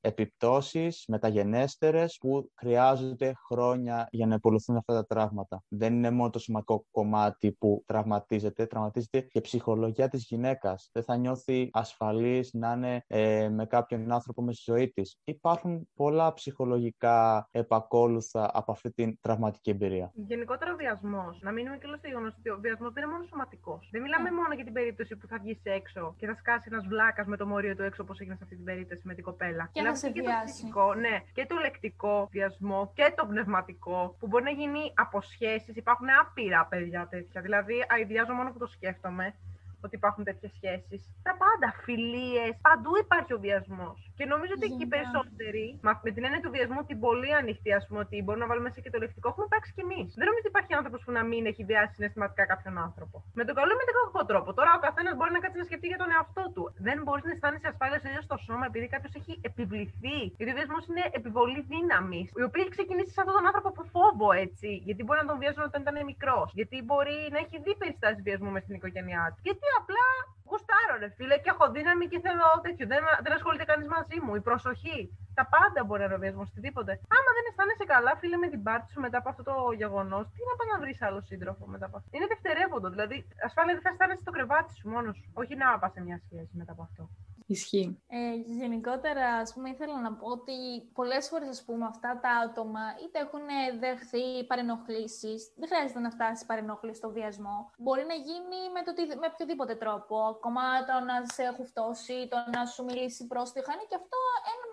επιπτώσεις 0.00 1.04
μεταγενέστερες 1.08 2.16
που 2.20 2.50
χρειάζονται 2.54 3.32
χρόνια 3.48 4.08
για 4.10 4.26
να 4.26 4.34
υπολουθούν 4.34 4.76
αυτά 4.76 4.94
τα 4.94 5.06
τραύματα. 5.06 5.62
Δεν 5.68 5.94
είναι 5.94 6.10
μόνο 6.16 6.30
το 6.30 6.38
σωματικό 6.38 6.86
κομμάτι 6.90 7.52
που 7.52 7.82
τραυματίζεται, 7.86 8.66
τραυματίζεται 8.66 9.20
και 9.20 9.38
η 9.38 9.40
ψυχολογία 9.40 10.08
της 10.08 10.24
γυναίκας. 10.28 10.90
Δεν 10.92 11.02
θα 11.02 11.16
νιώθει 11.16 11.70
ασφαλής 11.72 12.52
να 12.52 12.72
είναι 12.72 13.02
ε, 13.06 13.48
με 13.48 13.66
κάποιον 13.66 14.12
άνθρωπο 14.12 14.42
με 14.42 14.52
στη 14.52 14.62
ζωή 14.72 14.88
της. 14.92 15.18
Υπάρχουν 15.24 15.88
πολλά 15.94 16.32
ψυχολογικά 16.32 17.48
επακόλουθα 17.50 18.50
από 18.54 18.72
αυτή 18.72 18.90
την 18.92 19.18
τραυματική 19.20 19.70
εμπειρία. 19.70 20.10
Γενικότερα 20.14 20.72
ο 20.72 20.76
βιασμός. 20.76 21.38
Να 21.42 21.50
μείνουμε 21.52 21.76
και 21.76 21.86
στο 21.98 22.08
γεγονός 22.08 22.34
ότι 22.38 22.48
ο 22.50 22.58
βιασμός 22.60 22.92
δεν 22.92 23.02
είναι 23.02 23.12
μόνο 23.12 23.24
σωματικός. 23.28 23.88
Δεν 23.92 24.02
μιλάμε 24.02 24.30
μόνο 24.30 24.54
για 24.54 24.64
την 24.64 24.72
περίπτωση 24.72 25.16
που 25.16 25.26
θα 25.26 25.38
βγεις 25.42 25.60
έξω 25.62 26.14
και 26.18 26.26
θα 26.26 26.34
σκάσει 26.34 26.68
ένας 26.72 26.86
βλάκας 26.86 27.26
με 27.26 27.36
το 27.36 27.46
μόριο 27.46 27.74
του 27.76 27.82
έξω, 27.82 28.02
όπως 28.02 28.18
έγινε 28.20 28.36
σε 28.36 28.42
αυτή 28.44 28.56
την 28.56 28.64
περίπτωση 28.64 29.02
με 29.04 29.14
την 29.14 29.24
κοπέλα. 29.24 29.62
Και 29.72 29.80
να 29.82 29.90
Μιλάμε 29.90 29.96
σε 29.96 30.10
και 30.10 30.20
το 30.22 30.26
βιάσει. 30.30 30.52
φυσικό, 30.52 30.94
ναι, 30.94 31.16
και 31.32 31.46
το 31.48 31.54
λεκτικό 31.64 32.28
βιασμό 32.30 32.80
και 32.94 33.12
το 33.16 33.26
πνευματικό 33.26 34.16
που 34.18 34.26
μπορεί 34.26 34.44
να 34.44 34.50
γίνει 34.50 34.82
από 34.94 35.20
σχέσεις. 35.20 35.76
Υπάρχουν 35.76 36.05
άπειρα 36.12 36.66
παιδιά 36.66 37.06
τέτοια. 37.10 37.40
Δηλαδή, 37.40 37.84
αειδιάζω 37.88 38.32
μόνο 38.32 38.52
που 38.52 38.58
το 38.58 38.66
σκέφτομαι 38.66 39.34
ότι 39.80 39.96
υπάρχουν 39.96 40.24
τέτοιες 40.24 40.52
σχέσεις. 40.54 41.08
Τα 41.22 41.36
πάντα, 41.36 41.74
φιλίες, 41.84 42.58
παντού 42.60 42.96
υπάρχει 42.96 43.32
ο 43.32 43.38
βιασμός. 43.38 44.05
Και 44.18 44.24
νομίζω 44.32 44.52
ότι 44.58 44.66
εκεί 44.70 44.74
οι 44.74 44.76
Γενικά. 44.82 44.94
περισσότεροι, 44.96 45.64
μα- 45.86 46.00
με 46.06 46.10
την 46.14 46.22
έννοια 46.26 46.40
του 46.44 46.50
βιασμού, 46.56 46.80
την 46.90 46.98
πολύ 47.06 47.30
ανοιχτή, 47.40 47.70
ας 47.78 47.84
πούμε, 47.86 48.00
ότι 48.04 48.14
μπορούμε 48.24 48.42
να 48.44 48.48
βάλουμε 48.50 48.66
μέσα 48.68 48.80
και 48.84 48.90
το 48.94 48.98
λεκτικό, 49.04 49.26
έχουμε 49.32 49.46
υπάρξει 49.50 49.70
κι 49.76 49.82
εμείς. 49.86 50.08
Δεν 50.18 50.24
νομίζω 50.28 50.42
ότι 50.44 50.50
υπάρχει 50.54 50.72
άνθρωπος 50.80 51.00
που 51.04 51.12
να 51.18 51.22
μην 51.30 51.42
έχει 51.50 51.62
βιάσει 51.70 51.92
συναισθηματικά 51.98 52.42
κάποιον 52.52 52.74
άνθρωπο. 52.86 53.16
Με 53.38 53.42
τον 53.46 53.54
καλό 53.58 53.70
ή 53.76 53.78
με 53.80 53.84
τον 53.88 53.94
κακό 54.00 54.20
τρόπο. 54.30 54.48
Τώρα 54.58 54.70
ο 54.78 54.80
καθένας 54.86 55.12
μπορεί 55.16 55.32
να 55.36 55.40
κάτσει 55.44 55.58
να 55.62 55.66
σκεφτεί 55.70 55.86
για 55.92 56.00
τον 56.02 56.10
εαυτό 56.14 56.44
του. 56.54 56.62
Δεν 56.86 56.96
μπορείς 57.04 57.24
να 57.28 57.32
αισθάνεσαι 57.34 57.68
ασφάλεια 57.72 57.98
στο 58.00 58.08
ίδιο 58.10 58.22
στο 58.28 58.36
σώμα 58.46 58.64
επειδή 58.70 58.86
κάποιος 58.94 59.12
έχει 59.20 59.32
επιβληθεί. 59.50 60.16
Γιατί 60.38 60.50
ο 60.54 60.56
βιασμός 60.58 60.82
είναι 60.90 61.04
επιβολή 61.18 61.60
δύναμη. 61.72 62.20
Η 62.42 62.44
οποία 62.48 62.60
έχει 62.64 62.72
ξεκινήσει 62.78 63.10
σε 63.16 63.20
αυτόν 63.22 63.34
τον 63.38 63.46
άνθρωπο 63.48 63.68
από 63.74 63.82
φόβο, 63.94 64.28
έτσι. 64.46 64.70
Γιατί 64.88 65.00
μπορεί 65.04 65.18
να 65.24 65.28
τον 65.30 65.38
βιάζουν 65.42 65.62
όταν 65.70 65.78
ήταν 65.84 65.96
μικρός. 66.10 66.46
Γιατί 66.58 66.76
μπορεί 66.88 67.16
να 67.34 67.38
έχει 67.44 67.56
δει 67.64 67.72
περιστάσεις 67.82 68.20
βιασμού 68.26 68.50
μες 68.54 68.62
στην 68.66 68.74
οικογένειά 68.78 69.22
του. 69.32 69.40
Γιατί 69.48 69.66
απλά 69.80 70.06
γουστάρω, 70.50 70.94
ρε 71.02 71.08
φίλε, 71.16 71.36
και 71.42 71.50
έχω 71.54 71.64
δύναμη 71.76 72.04
και 72.12 72.18
θέλω 72.26 72.46
τέτοιο. 72.66 72.84
Δεν, 72.92 73.00
δεν 73.24 73.32
ασχολείται 73.38 73.66
κανείς 73.70 73.88
μαζί 73.96 74.16
μου. 74.24 74.32
Η 74.40 74.42
προσοχή. 74.48 75.00
Τα 75.38 75.44
πάντα 75.54 75.80
μπορεί 75.84 76.00
να 76.00 76.06
είναι 76.08 76.18
ο 76.18 76.22
βιασμός, 76.24 76.48
οτιδήποτε. 76.52 76.92
Άμα 77.16 77.30
δεν 77.36 77.44
αισθάνεσαι 77.48 77.84
καλά, 77.94 78.12
φίλε, 78.20 78.36
με 78.44 78.48
την 78.52 78.60
πάρτι 78.66 78.88
σου 78.92 79.00
μετά 79.06 79.18
από 79.22 79.28
αυτό 79.32 79.42
το 79.50 79.54
γεγονός, 79.82 80.24
τι 80.34 80.40
να 80.48 80.54
πας 80.58 80.66
να 80.72 80.76
βρεις 80.82 80.98
άλλο 81.06 81.20
σύντροφο 81.30 81.64
μετά 81.74 81.86
από 81.88 81.96
αυτό. 81.98 82.08
Είναι 82.16 82.26
δευτερεύοντο. 82.32 82.88
Δηλαδή, 82.94 83.16
ασφάλεια 83.46 83.72
δεν 83.76 83.82
θα 83.86 83.90
αισθάνεσαι 83.92 84.22
στο 84.24 84.32
κρεβάτι 84.36 84.72
σου 84.78 84.88
μόνος 84.94 85.14
σου. 85.18 85.26
Όχι 85.40 85.54
να 85.62 85.66
πας 85.78 85.92
σε 85.92 86.00
μια 86.06 86.18
σχέση 86.24 86.52
μετά 86.60 86.72
από 86.76 86.82
αυτό. 86.88 87.02
Ισχύει. 87.48 88.02
Ε, 88.08 88.34
γενικότερα, 88.60 89.26
ας 89.34 89.52
πούμε, 89.54 89.68
ήθελα 89.70 90.00
να 90.00 90.12
πω 90.12 90.26
ότι 90.26 90.82
πολλές 90.98 91.28
φορές, 91.28 91.48
ας 91.48 91.64
πούμε, 91.64 91.86
αυτά 91.86 92.18
τα 92.22 92.30
άτομα 92.46 92.80
είτε 93.02 93.18
έχουν 93.18 93.46
δεχθεί 93.78 94.44
παρενοχλήσεις, 94.46 95.52
δεν 95.56 95.68
χρειάζεται 95.68 96.00
να 96.00 96.10
φτάσει 96.10 96.46
παρενόχληση 96.46 96.96
στο 96.98 97.10
βιασμό. 97.10 97.70
Μπορεί 97.78 98.04
να 98.12 98.14
γίνει 98.14 98.58
με, 98.74 98.80
το, 98.86 98.92
τι- 98.96 99.18
με 99.22 99.26
οποιοδήποτε 99.32 99.74
τρόπο. 99.74 100.16
Ακόμα 100.34 100.62
το 100.88 100.94
να 101.08 101.16
σε 101.36 101.44
χουφτώσει, 101.56 102.28
το 102.30 102.36
να 102.54 102.66
σου 102.66 102.84
μιλήσει 102.84 103.26
πρόστιχα, 103.26 103.72
είναι 103.72 103.86
και 103.90 103.98
αυτό 104.02 104.18
ένα, 104.52 104.64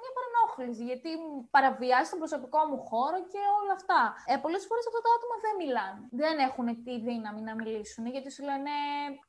μια 0.58 0.64
παρενόχληση, 0.64 0.84
γιατί 0.92 1.10
μου 1.22 1.48
παραβιάζει 1.56 2.10
τον 2.14 2.20
προσωπικό 2.24 2.60
μου 2.70 2.78
χώρο 2.90 3.18
και 3.32 3.42
όλα 3.60 3.74
αυτά. 3.80 4.02
Ε, 4.32 4.36
Πολλές 4.44 4.64
φορές 4.68 4.84
αυτά 4.90 5.02
τα 5.06 5.12
άτομα 5.18 5.36
δεν 5.46 5.54
μιλάνε. 5.62 6.02
Δεν 6.22 6.36
έχουν 6.48 6.68
τη 6.86 6.94
δύναμη 7.08 7.42
να 7.50 7.54
μιλήσουν, 7.60 8.04
γιατί 8.14 8.30
σου 8.36 8.44
λένε 8.50 8.74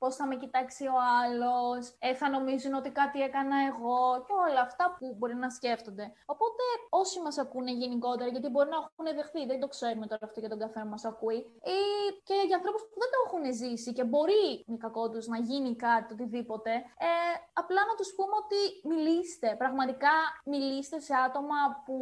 πώς 0.01 0.13
θα 0.19 0.25
με 0.31 0.35
κοιτάξει 0.43 0.85
ο 0.97 0.99
άλλος, 1.21 1.83
ε, 2.07 2.15
θα 2.21 2.27
νομίζουν 2.37 2.73
ότι 2.81 2.91
κάτι 3.01 3.19
έκανα 3.29 3.57
εγώ 3.71 3.99
και 4.27 4.35
όλα 4.47 4.61
αυτά 4.69 4.85
που 4.97 5.05
μπορεί 5.19 5.37
να 5.45 5.49
σκέφτονται. 5.59 6.07
Οπότε 6.35 6.63
όσοι 7.01 7.17
μας 7.25 7.37
ακούνε 7.45 7.73
γενικότερα, 7.83 8.29
γιατί 8.35 8.49
μπορεί 8.53 8.69
να 8.75 8.79
έχουν 8.91 9.07
δεχθεί, 9.19 9.41
δεν 9.51 9.59
το 9.63 9.69
ξέρουμε 9.75 10.07
τώρα 10.11 10.25
αυτό 10.29 10.39
για 10.41 10.49
τον 10.49 10.59
καθένα 10.59 10.87
μας 10.95 11.05
ακούει, 11.05 11.41
ή 11.77 11.81
και 12.29 12.37
για 12.49 12.57
ανθρώπους 12.59 12.83
που 12.89 12.97
δεν 13.03 13.11
το 13.13 13.19
έχουν 13.27 13.43
ζήσει 13.61 13.91
και 13.93 14.05
μπορεί 14.05 14.65
μη 14.67 14.77
κακό 14.77 15.05
του 15.11 15.21
να 15.33 15.39
γίνει 15.39 15.77
κάτι, 15.77 16.13
οτιδήποτε, 16.13 16.73
ε, 17.09 17.11
απλά 17.53 17.81
να 17.91 17.95
τους 17.99 18.11
πούμε 18.17 18.35
ότι 18.43 18.61
μιλήστε. 18.91 19.49
Πραγματικά 19.63 20.15
μιλήστε 20.45 21.01
σε 21.01 21.14
άτομα 21.27 21.61
που 21.85 21.99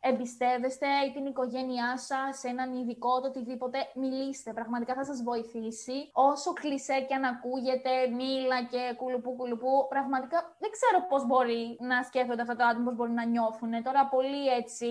εμπιστεύεστε 0.00 0.86
ή 1.06 1.12
την 1.12 1.26
οικογένειά 1.26 1.98
σας, 1.98 2.38
σε 2.38 2.48
έναν 2.48 2.74
ειδικό, 2.74 3.20
το 3.20 3.26
οτιδήποτε. 3.26 3.78
Μιλήστε. 3.94 4.52
Πραγματικά 4.52 4.94
θα 4.94 5.04
σας 5.04 5.22
βοηθήσει. 5.22 6.10
Όσο 6.12 6.52
κλεισέ 6.52 6.98
και 7.08 7.14
αν 7.14 7.24
ακούγεται, 7.24 7.92
μίλα 8.18 8.58
και 8.72 8.82
κουλουπού 8.96 9.36
κουλουπού. 9.36 9.86
Πραγματικά 9.88 10.38
δεν 10.62 10.70
ξέρω 10.76 10.98
πώς 11.10 11.26
μπορεί 11.26 11.76
να 11.90 12.02
σκέφτονται 12.02 12.42
αυτά 12.42 12.56
τα 12.56 12.66
άτομα, 12.66 12.84
πώς 12.84 12.96
μπορεί 12.96 13.12
να 13.20 13.24
νιώθουν. 13.24 13.72
Τώρα 13.82 14.02
πολύ 14.14 14.42
έτσι 14.60 14.88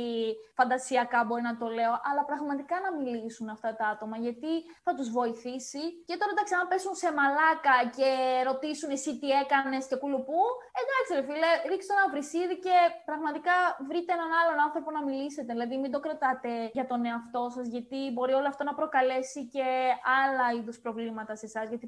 φαντασιακά 0.59 1.19
μπορεί 1.27 1.41
να 1.41 1.57
το 1.61 1.67
λέω, 1.77 1.93
αλλά 2.09 2.23
πραγματικά 2.31 2.75
να 2.85 2.89
μιλήσουν 2.97 3.47
αυτά 3.55 3.69
τα 3.79 3.85
άτομα 3.93 4.17
γιατί 4.17 4.53
θα 4.85 4.91
τους 4.97 5.09
βοηθήσει. 5.17 5.83
Και 6.07 6.15
τώρα 6.19 6.31
εντάξει, 6.35 6.53
αν 6.59 6.67
πέσουν 6.71 6.95
σε 7.03 7.09
μαλάκα 7.17 7.77
και 7.97 8.09
ρωτήσουν 8.49 8.89
εσύ 8.97 9.11
τι 9.19 9.27
έκανες 9.41 9.83
και 9.89 9.97
κουλουπού, 10.03 10.41
εντάξει, 10.81 11.09
ρε 11.17 11.23
φίλε, 11.27 11.51
ρίξτε 11.69 11.91
ένα 11.97 12.05
βρυσίδι 12.13 12.55
και 12.65 12.75
πραγματικά 13.09 13.54
βρείτε 13.87 14.13
έναν 14.13 14.31
άλλον 14.39 14.57
άνθρωπο 14.65 14.91
να 14.91 15.03
μιλήσετε. 15.03 15.53
Δηλαδή, 15.53 15.77
μην 15.77 15.91
το 15.91 15.99
κρατάτε 15.99 16.69
για 16.73 16.85
τον 16.85 17.05
εαυτό 17.05 17.49
σας, 17.55 17.67
γιατί 17.67 17.99
μπορεί 18.13 18.33
όλο 18.33 18.47
αυτό 18.47 18.63
να 18.63 18.73
προκαλέσει 18.73 19.45
και 19.45 19.65
άλλα 20.21 20.45
είδους 20.57 20.79
προβλήματα 20.79 21.35
σε 21.35 21.45
εσάς. 21.45 21.69
Γιατί 21.69 21.87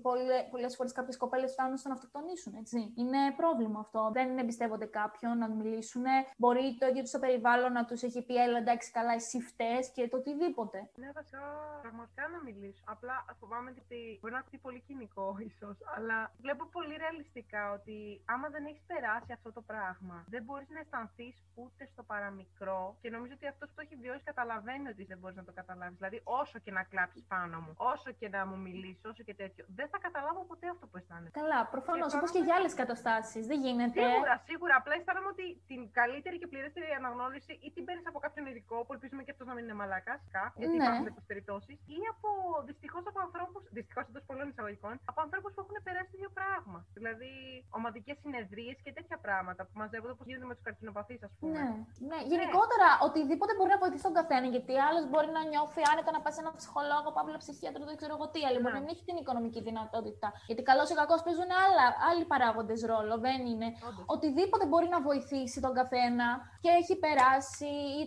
πολλές 0.51 0.75
φορές 0.75 0.91
κάποιες 0.91 1.17
κοπέλες 1.17 1.51
φτάνουν 1.51 1.77
στο 1.77 1.87
να 1.87 1.93
αυτοκτονήσουν, 1.93 2.53
έτσι. 2.61 2.93
Είναι 2.95 3.21
πρόβλημα 3.35 3.79
αυτό. 3.79 4.09
Δεν 4.13 4.37
εμπιστεύονται 4.37 4.85
κάποιον 4.85 5.37
να 5.37 5.47
μιλήσουν. 5.49 6.03
Μπορεί 6.37 6.77
το 6.79 6.87
ίδιο 6.87 7.01
τους 7.01 7.11
το 7.11 7.19
περιβάλλον 7.19 7.71
να 7.71 7.85
τους 7.85 8.01
έχει 8.03 8.21
πει, 8.21 8.35
έλα 8.35 8.57
εντάξει, 8.57 8.91
καλά, 8.91 9.13
εσύ 9.13 9.39
φταίς 9.41 9.89
και 9.95 10.07
το 10.07 10.17
οτιδήποτε. 10.17 10.89
Ναι, 10.95 11.11
βασικά 11.11 11.41
πραγματικά 11.81 12.27
να 12.27 12.39
μιλήσω. 12.43 12.83
Απλά 12.85 13.25
φοβάμαι 13.39 13.69
ότι 13.83 14.17
μπορεί 14.21 14.33
να 14.33 14.39
ακούει 14.39 14.59
πολύ 14.59 14.81
κοινικό, 14.87 15.35
ίσως. 15.49 15.77
Αλλά 15.95 16.31
βλέπω 16.43 16.65
πολύ 16.65 16.95
ρεαλιστικά 16.97 17.71
ότι 17.71 18.21
άμα 18.25 18.47
δεν 18.49 18.65
έχεις 18.65 18.83
περάσει 18.87 19.31
αυτό 19.37 19.51
το 19.51 19.61
πράγμα, 19.61 20.25
δεν 20.27 20.43
μπορείς 20.43 20.69
να 20.69 20.79
αισθανθείς 20.79 21.35
ούτε 21.63 21.81
στο 21.91 22.03
παραμικρό. 22.11 22.81
Και 23.01 23.09
νομίζω 23.15 23.33
ότι 23.37 23.47
αυτός 23.53 23.67
που 23.69 23.75
το 23.77 23.81
έχει 23.85 23.95
βιώσει 24.03 24.23
καταλαβαίνει 24.31 24.87
ότι 24.93 25.03
δεν 25.11 25.17
μπορείς 25.19 25.37
να 25.41 25.45
το 25.49 25.53
καταλάβεις. 25.59 25.97
Δηλαδή, 25.97 26.17
όσο 26.41 26.57
και 26.59 26.71
να 26.77 26.83
κλάψεις 26.91 27.23
πάνω 27.33 27.55
μου, 27.63 27.73
όσο 27.93 28.09
και 28.19 28.27
να 28.35 28.41
μου 28.49 28.57
μιλήσεις, 28.67 29.03
όσο 29.11 29.23
και 29.27 29.35
τέτοιο, 29.41 29.63
δεν 29.77 29.87
θα 29.91 29.97
καταλάβω 30.05 30.41
ποτέ 30.51 30.67
αυτό 30.73 30.85
που 30.89 30.97
αισθάνεσαι. 30.97 31.31
Καλά, 31.41 31.59
προφανώς, 31.75 32.11
Και 32.11 32.17
όπως 32.17 32.31
και 32.31 32.39
για 32.47 32.55
άλλες 32.57 32.73
καταστάσεις. 32.81 33.43
Δεν 33.51 33.59
γίνεται. 33.65 33.99
Σίγουρα, 34.07 34.35
σίγουρα. 34.49 34.73
Απλά 34.81 34.93
αισθάνομαι 34.99 35.27
ότι 35.35 35.45
την 35.69 35.81
καλύτερη 35.99 36.35
και 36.41 36.47
πληρέστερη 36.47 36.85
αναγνώριση 37.01 37.51
ή 37.65 37.71
την 37.75 37.83
παίρνεις 37.85 38.07
από 38.11 38.19
κάποιον 38.25 38.45
ειδικό, 38.49 38.77
που 38.85 38.93
ελπίζουμε 38.93 39.21
και 39.23 39.31
αυτός 39.31 39.47
να 39.47 39.53
μην 39.53 39.63
είναι 39.63 39.73
μαλάκας, 39.81 40.19
γιατί 40.59 40.75
Ναι. 40.75 40.83
υπάρχουν 40.83 41.03
τέτοιες 41.09 41.25
περιπτώσεις, 41.31 41.75
ή 41.97 41.97
από 42.13 42.29
δυστυχώς 42.69 43.03
από 43.09 43.19
ανθρώπους, 43.27 43.61
δυστυχώς 43.77 44.03
εντός 44.09 44.23
πολλών 44.29 44.47
εισαγωγικών, 44.49 44.93
από 45.11 45.19
ανθρώπους 45.25 45.51
που 45.53 45.61
έχουν 45.63 45.77
περάσει 45.87 46.09
το 46.11 46.17
ίδιο 46.19 46.31
πράγμα. 46.39 46.79
Δηλαδή, 46.97 47.31
ομαδικές 47.69 48.17
συνεδρίες 48.23 48.77
και 48.83 48.91
τέτοια 48.97 49.17
πράγματα 49.25 49.61
που 49.65 49.73
μαζεύονται 49.81 50.11
όπως 50.15 50.25
γίνεται 50.27 50.45
με 50.51 50.53
τους 50.55 50.63
καρκινοπαθείς, 50.67 51.23
ας 51.23 51.31
πούμε. 51.39 51.46
Πούμε. 51.47 51.59
Ναι, 51.63 52.09
ναι. 52.11 52.19
Γενικότερα, 52.33 52.87
οτιδήποτε 53.07 53.51
μπορεί 53.57 53.71
να 53.75 53.79
βοηθήσει 53.83 54.05
τον 54.09 54.15
καθένα. 54.19 54.47
Γιατί 54.55 54.73
άλλος 54.87 55.03
μπορεί 55.09 55.29
να 55.37 55.41
νιώθει 55.51 55.81
άνετα 55.91 56.09
να 56.15 56.19
πάει 56.23 56.33
σε 56.37 56.41
έναν 56.43 56.53
ψυχολόγο, 56.59 57.07
παύλα 57.17 57.37
ψυχίατρο, 57.43 57.81
δεν 57.89 57.95
ξέρω 58.01 58.13
εγώ 58.17 58.25
τι. 58.33 58.39
Αλλά 58.47 58.57
μπορεί 58.61 58.73
Ναι. 58.73 58.79
να 58.79 58.83
μην 58.85 58.91
έχει 58.95 59.03
την 59.09 59.17
οικονομική 59.21 59.59
δυνατότητα. 59.69 60.27
Γιατί 60.49 60.61
καλό 60.69 60.83
ή 60.91 60.95
κακό 61.01 61.15
παίζουν 61.25 61.49
άλλα, 61.63 61.85
άλλοι 62.09 62.25
παράγοντες 62.31 62.79
ρόλο. 62.91 63.13
Δεν 63.27 63.39
είναι. 63.51 63.67
Όντως. 63.87 64.03
Οτιδήποτε 64.15 64.63
μπορεί 64.69 64.87
να 64.95 64.99
βοηθήσει 65.09 65.57
τον 65.65 65.73
καθένα 65.79 66.27
και 66.63 66.69
έχει 66.79 66.93
περάσει 67.05 67.69
ή 67.99 68.01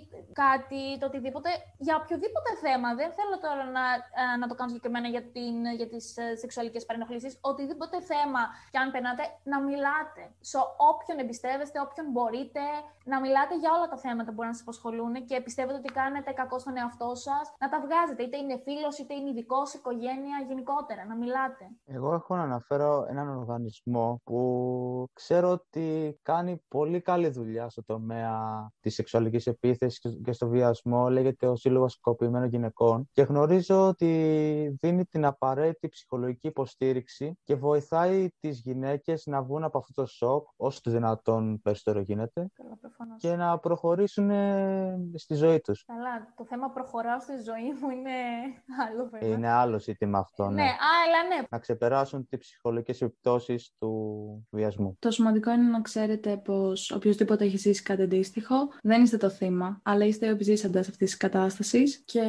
κάτι, 0.44 0.82
το 1.00 1.04
οτιδήποτε, 1.10 1.50
για 1.86 1.94
οποιοδήποτε 2.00 2.50
θέμα. 2.64 2.88
Δεν 3.00 3.10
θέλω 3.16 3.36
τώρα 3.46 3.64
να, 3.76 3.84
ε, 4.22 4.36
να 4.40 4.46
το 4.50 4.54
κάνω 4.58 4.68
συγκεκριμένα 4.70 5.08
για, 5.14 5.22
την, 5.34 5.54
για 5.80 5.88
τις 5.92 6.16
ε, 6.16 6.36
σεξουαλικές 6.42 6.82
παρενοχλήσεις. 6.86 7.32
Οτιδήποτε 7.40 7.96
θέμα 8.12 8.42
και 8.70 8.78
αν 8.78 8.90
περνάτε, 8.90 9.22
να 9.52 9.60
μιλάτε. 9.60 10.22
Σε 10.40 10.58
όποιον 10.90 11.18
εμπιστεύεστε, 11.18 11.80
όποιον 11.80 12.06
μπορείτε, 12.10 12.60
να 13.04 13.16
μιλάτε 13.20 13.29
για 13.60 13.72
όλα 13.76 13.88
τα 13.88 13.96
θέματα 13.96 14.28
που 14.28 14.34
μπορεί 14.34 14.46
να 14.48 14.52
σας 14.54 14.62
απασχολούν 14.62 15.12
και 15.24 15.40
πιστεύετε 15.40 15.78
ότι 15.78 15.92
κάνετε 15.92 16.32
κακό 16.32 16.58
στον 16.58 16.76
εαυτό 16.76 17.10
σας, 17.14 17.52
να 17.60 17.68
τα 17.68 17.80
βγάζετε. 17.80 18.22
Είτε 18.22 18.36
είναι 18.36 18.58
φίλος, 18.64 18.98
είτε 18.98 19.14
είναι 19.14 19.30
ειδικός, 19.30 19.74
οικογένεια, 19.74 20.36
γενικότερα. 20.48 21.04
Να 21.06 21.16
μιλάτε. 21.16 21.64
Εγώ 21.84 22.14
έχω 22.14 22.36
να 22.36 22.42
αναφέρω 22.42 23.06
έναν 23.08 23.28
οργανισμό 23.38 24.20
που 24.24 24.40
ξέρω 25.12 25.50
ότι 25.50 26.18
κάνει 26.22 26.62
πολύ 26.68 27.00
καλή 27.00 27.28
δουλειά 27.28 27.68
στο 27.68 27.84
τομέα 27.84 28.68
της 28.80 28.94
σεξουαλικής 28.94 29.46
επίθεσης 29.46 29.98
και- 29.98 30.08
και 30.24 30.32
στο 30.32 30.48
βιασμό. 30.48 31.08
Λέγεται 31.10 31.46
ο 31.46 31.56
Σύλλογος 31.56 31.92
Σκοπημένων 31.92 32.48
Γυναικών 32.48 33.08
και 33.12 33.22
γνωρίζω 33.22 33.86
ότι 33.88 34.08
δίνει 34.80 35.04
την 35.04 35.24
απαραίτητη 35.24 35.88
ψυχολογική 35.88 36.46
υποστήριξη 36.46 37.38
και 37.44 37.54
βοηθάει 37.54 38.28
τις 38.40 38.60
γυναίκες 38.60 39.26
να 39.26 39.42
βγουν 39.42 39.64
από 39.64 39.78
αυτό 39.78 39.92
το 40.02 40.06
σοκ 40.06 40.48
όσο 40.56 40.80
το 40.82 40.90
δυνατόν 40.90 41.60
περισσότερο 41.62 42.00
γίνεται 42.00 42.46
Καλά, 42.54 42.76
προφανώς. 42.80 43.19
Και 43.20 43.36
να 43.36 43.58
προχωρήσουν 43.58 44.30
ε, 44.30 44.98
στη 45.14 45.34
ζωή 45.34 45.60
τους. 45.60 45.84
Καλά, 45.86 46.32
το 46.36 46.44
θέμα 46.44 46.70
προχωράω 46.70 47.20
στη 47.20 47.32
ζωή 47.32 47.72
μου 47.80 47.90
είναι 47.90 48.10
άλλο 48.88 49.08
βέβαια. 49.10 49.28
Είναι 49.36 49.48
άλλο 49.48 49.78
ζήτημα 49.78 50.18
αυτό, 50.18 50.48
Ναι, 50.48 50.62
ναι. 50.62 50.62
αλλά 50.62 51.28
ναι, 51.28 51.46
Να 51.50 51.58
ξεπεράσουν 51.58 52.26
τις 52.26 52.38
ψυχολογικές 52.38 53.00
επιπτώσεις 53.00 53.72
του 53.78 54.48
βιασμού. 54.50 54.96
Το 54.98 55.10
σημαντικό 55.10 55.50
είναι 55.50 55.70
να 55.70 55.80
ξέρετε 55.80 56.36
πως 56.36 56.90
οποιοδήποτε 56.90 57.44
έχει 57.44 57.56
ζήσει 57.56 57.82
κάτι 57.82 58.02
αντίστοιχο, 58.02 58.54
δεν 58.82 59.02
είστε 59.02 59.16
το 59.16 59.30
θύμα, 59.30 59.80
αλλά 59.82 60.04
είστε 60.04 60.26
ο 60.26 60.30
επιζήσαντας 60.30 60.88
αυτής 60.88 61.08
της 61.08 61.16
κατάστασης 61.16 62.02
και 62.04 62.22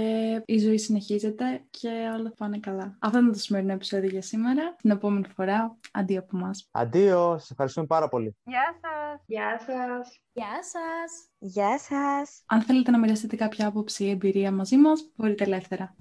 η 0.46 0.58
ζωή 0.58 0.78
συνεχίζεται 0.78 1.64
και 1.70 1.90
όλα 2.20 2.34
πάνε 2.38 2.60
καλά. 2.60 2.98
Αυτό 3.00 3.18
είναι 3.18 3.32
το 3.32 3.40
σημερινό 3.40 3.74
επεισόδιο 3.74 4.10
για 4.10 4.22
σήμερα. 4.22 4.76
Την 4.78 4.90
επόμενη 4.90 5.28
φορά, 5.36 5.78
αντί 5.92 6.18
από 6.18 6.38
εμάς. 6.38 6.68
Αντίο, 6.72 7.38
σας 7.38 7.52
ευχαριστούμε 7.52 7.86
πάρα 7.88 8.08
πολύ. 8.08 8.36
Γεια 8.44 8.76
σας! 8.82 9.24
Γεια 9.26 9.60
σας! 9.60 10.22
γεια 10.34 10.64
σας. 10.82 11.28
Γεια 11.38 11.80
σας! 11.80 12.44
Αν 12.46 12.62
θέλετε 12.62 12.92
να 12.92 13.00
μοιραστείτε 13.00 13.36
κάποια 13.36 13.68
άποψη 13.68 14.04
ή 14.04 14.10
εμπειρία 14.10 14.52
μαζί 14.52 14.78
μας, 14.78 15.12
μπορείτε 15.16 15.44
ελεύθερα. 15.44 15.96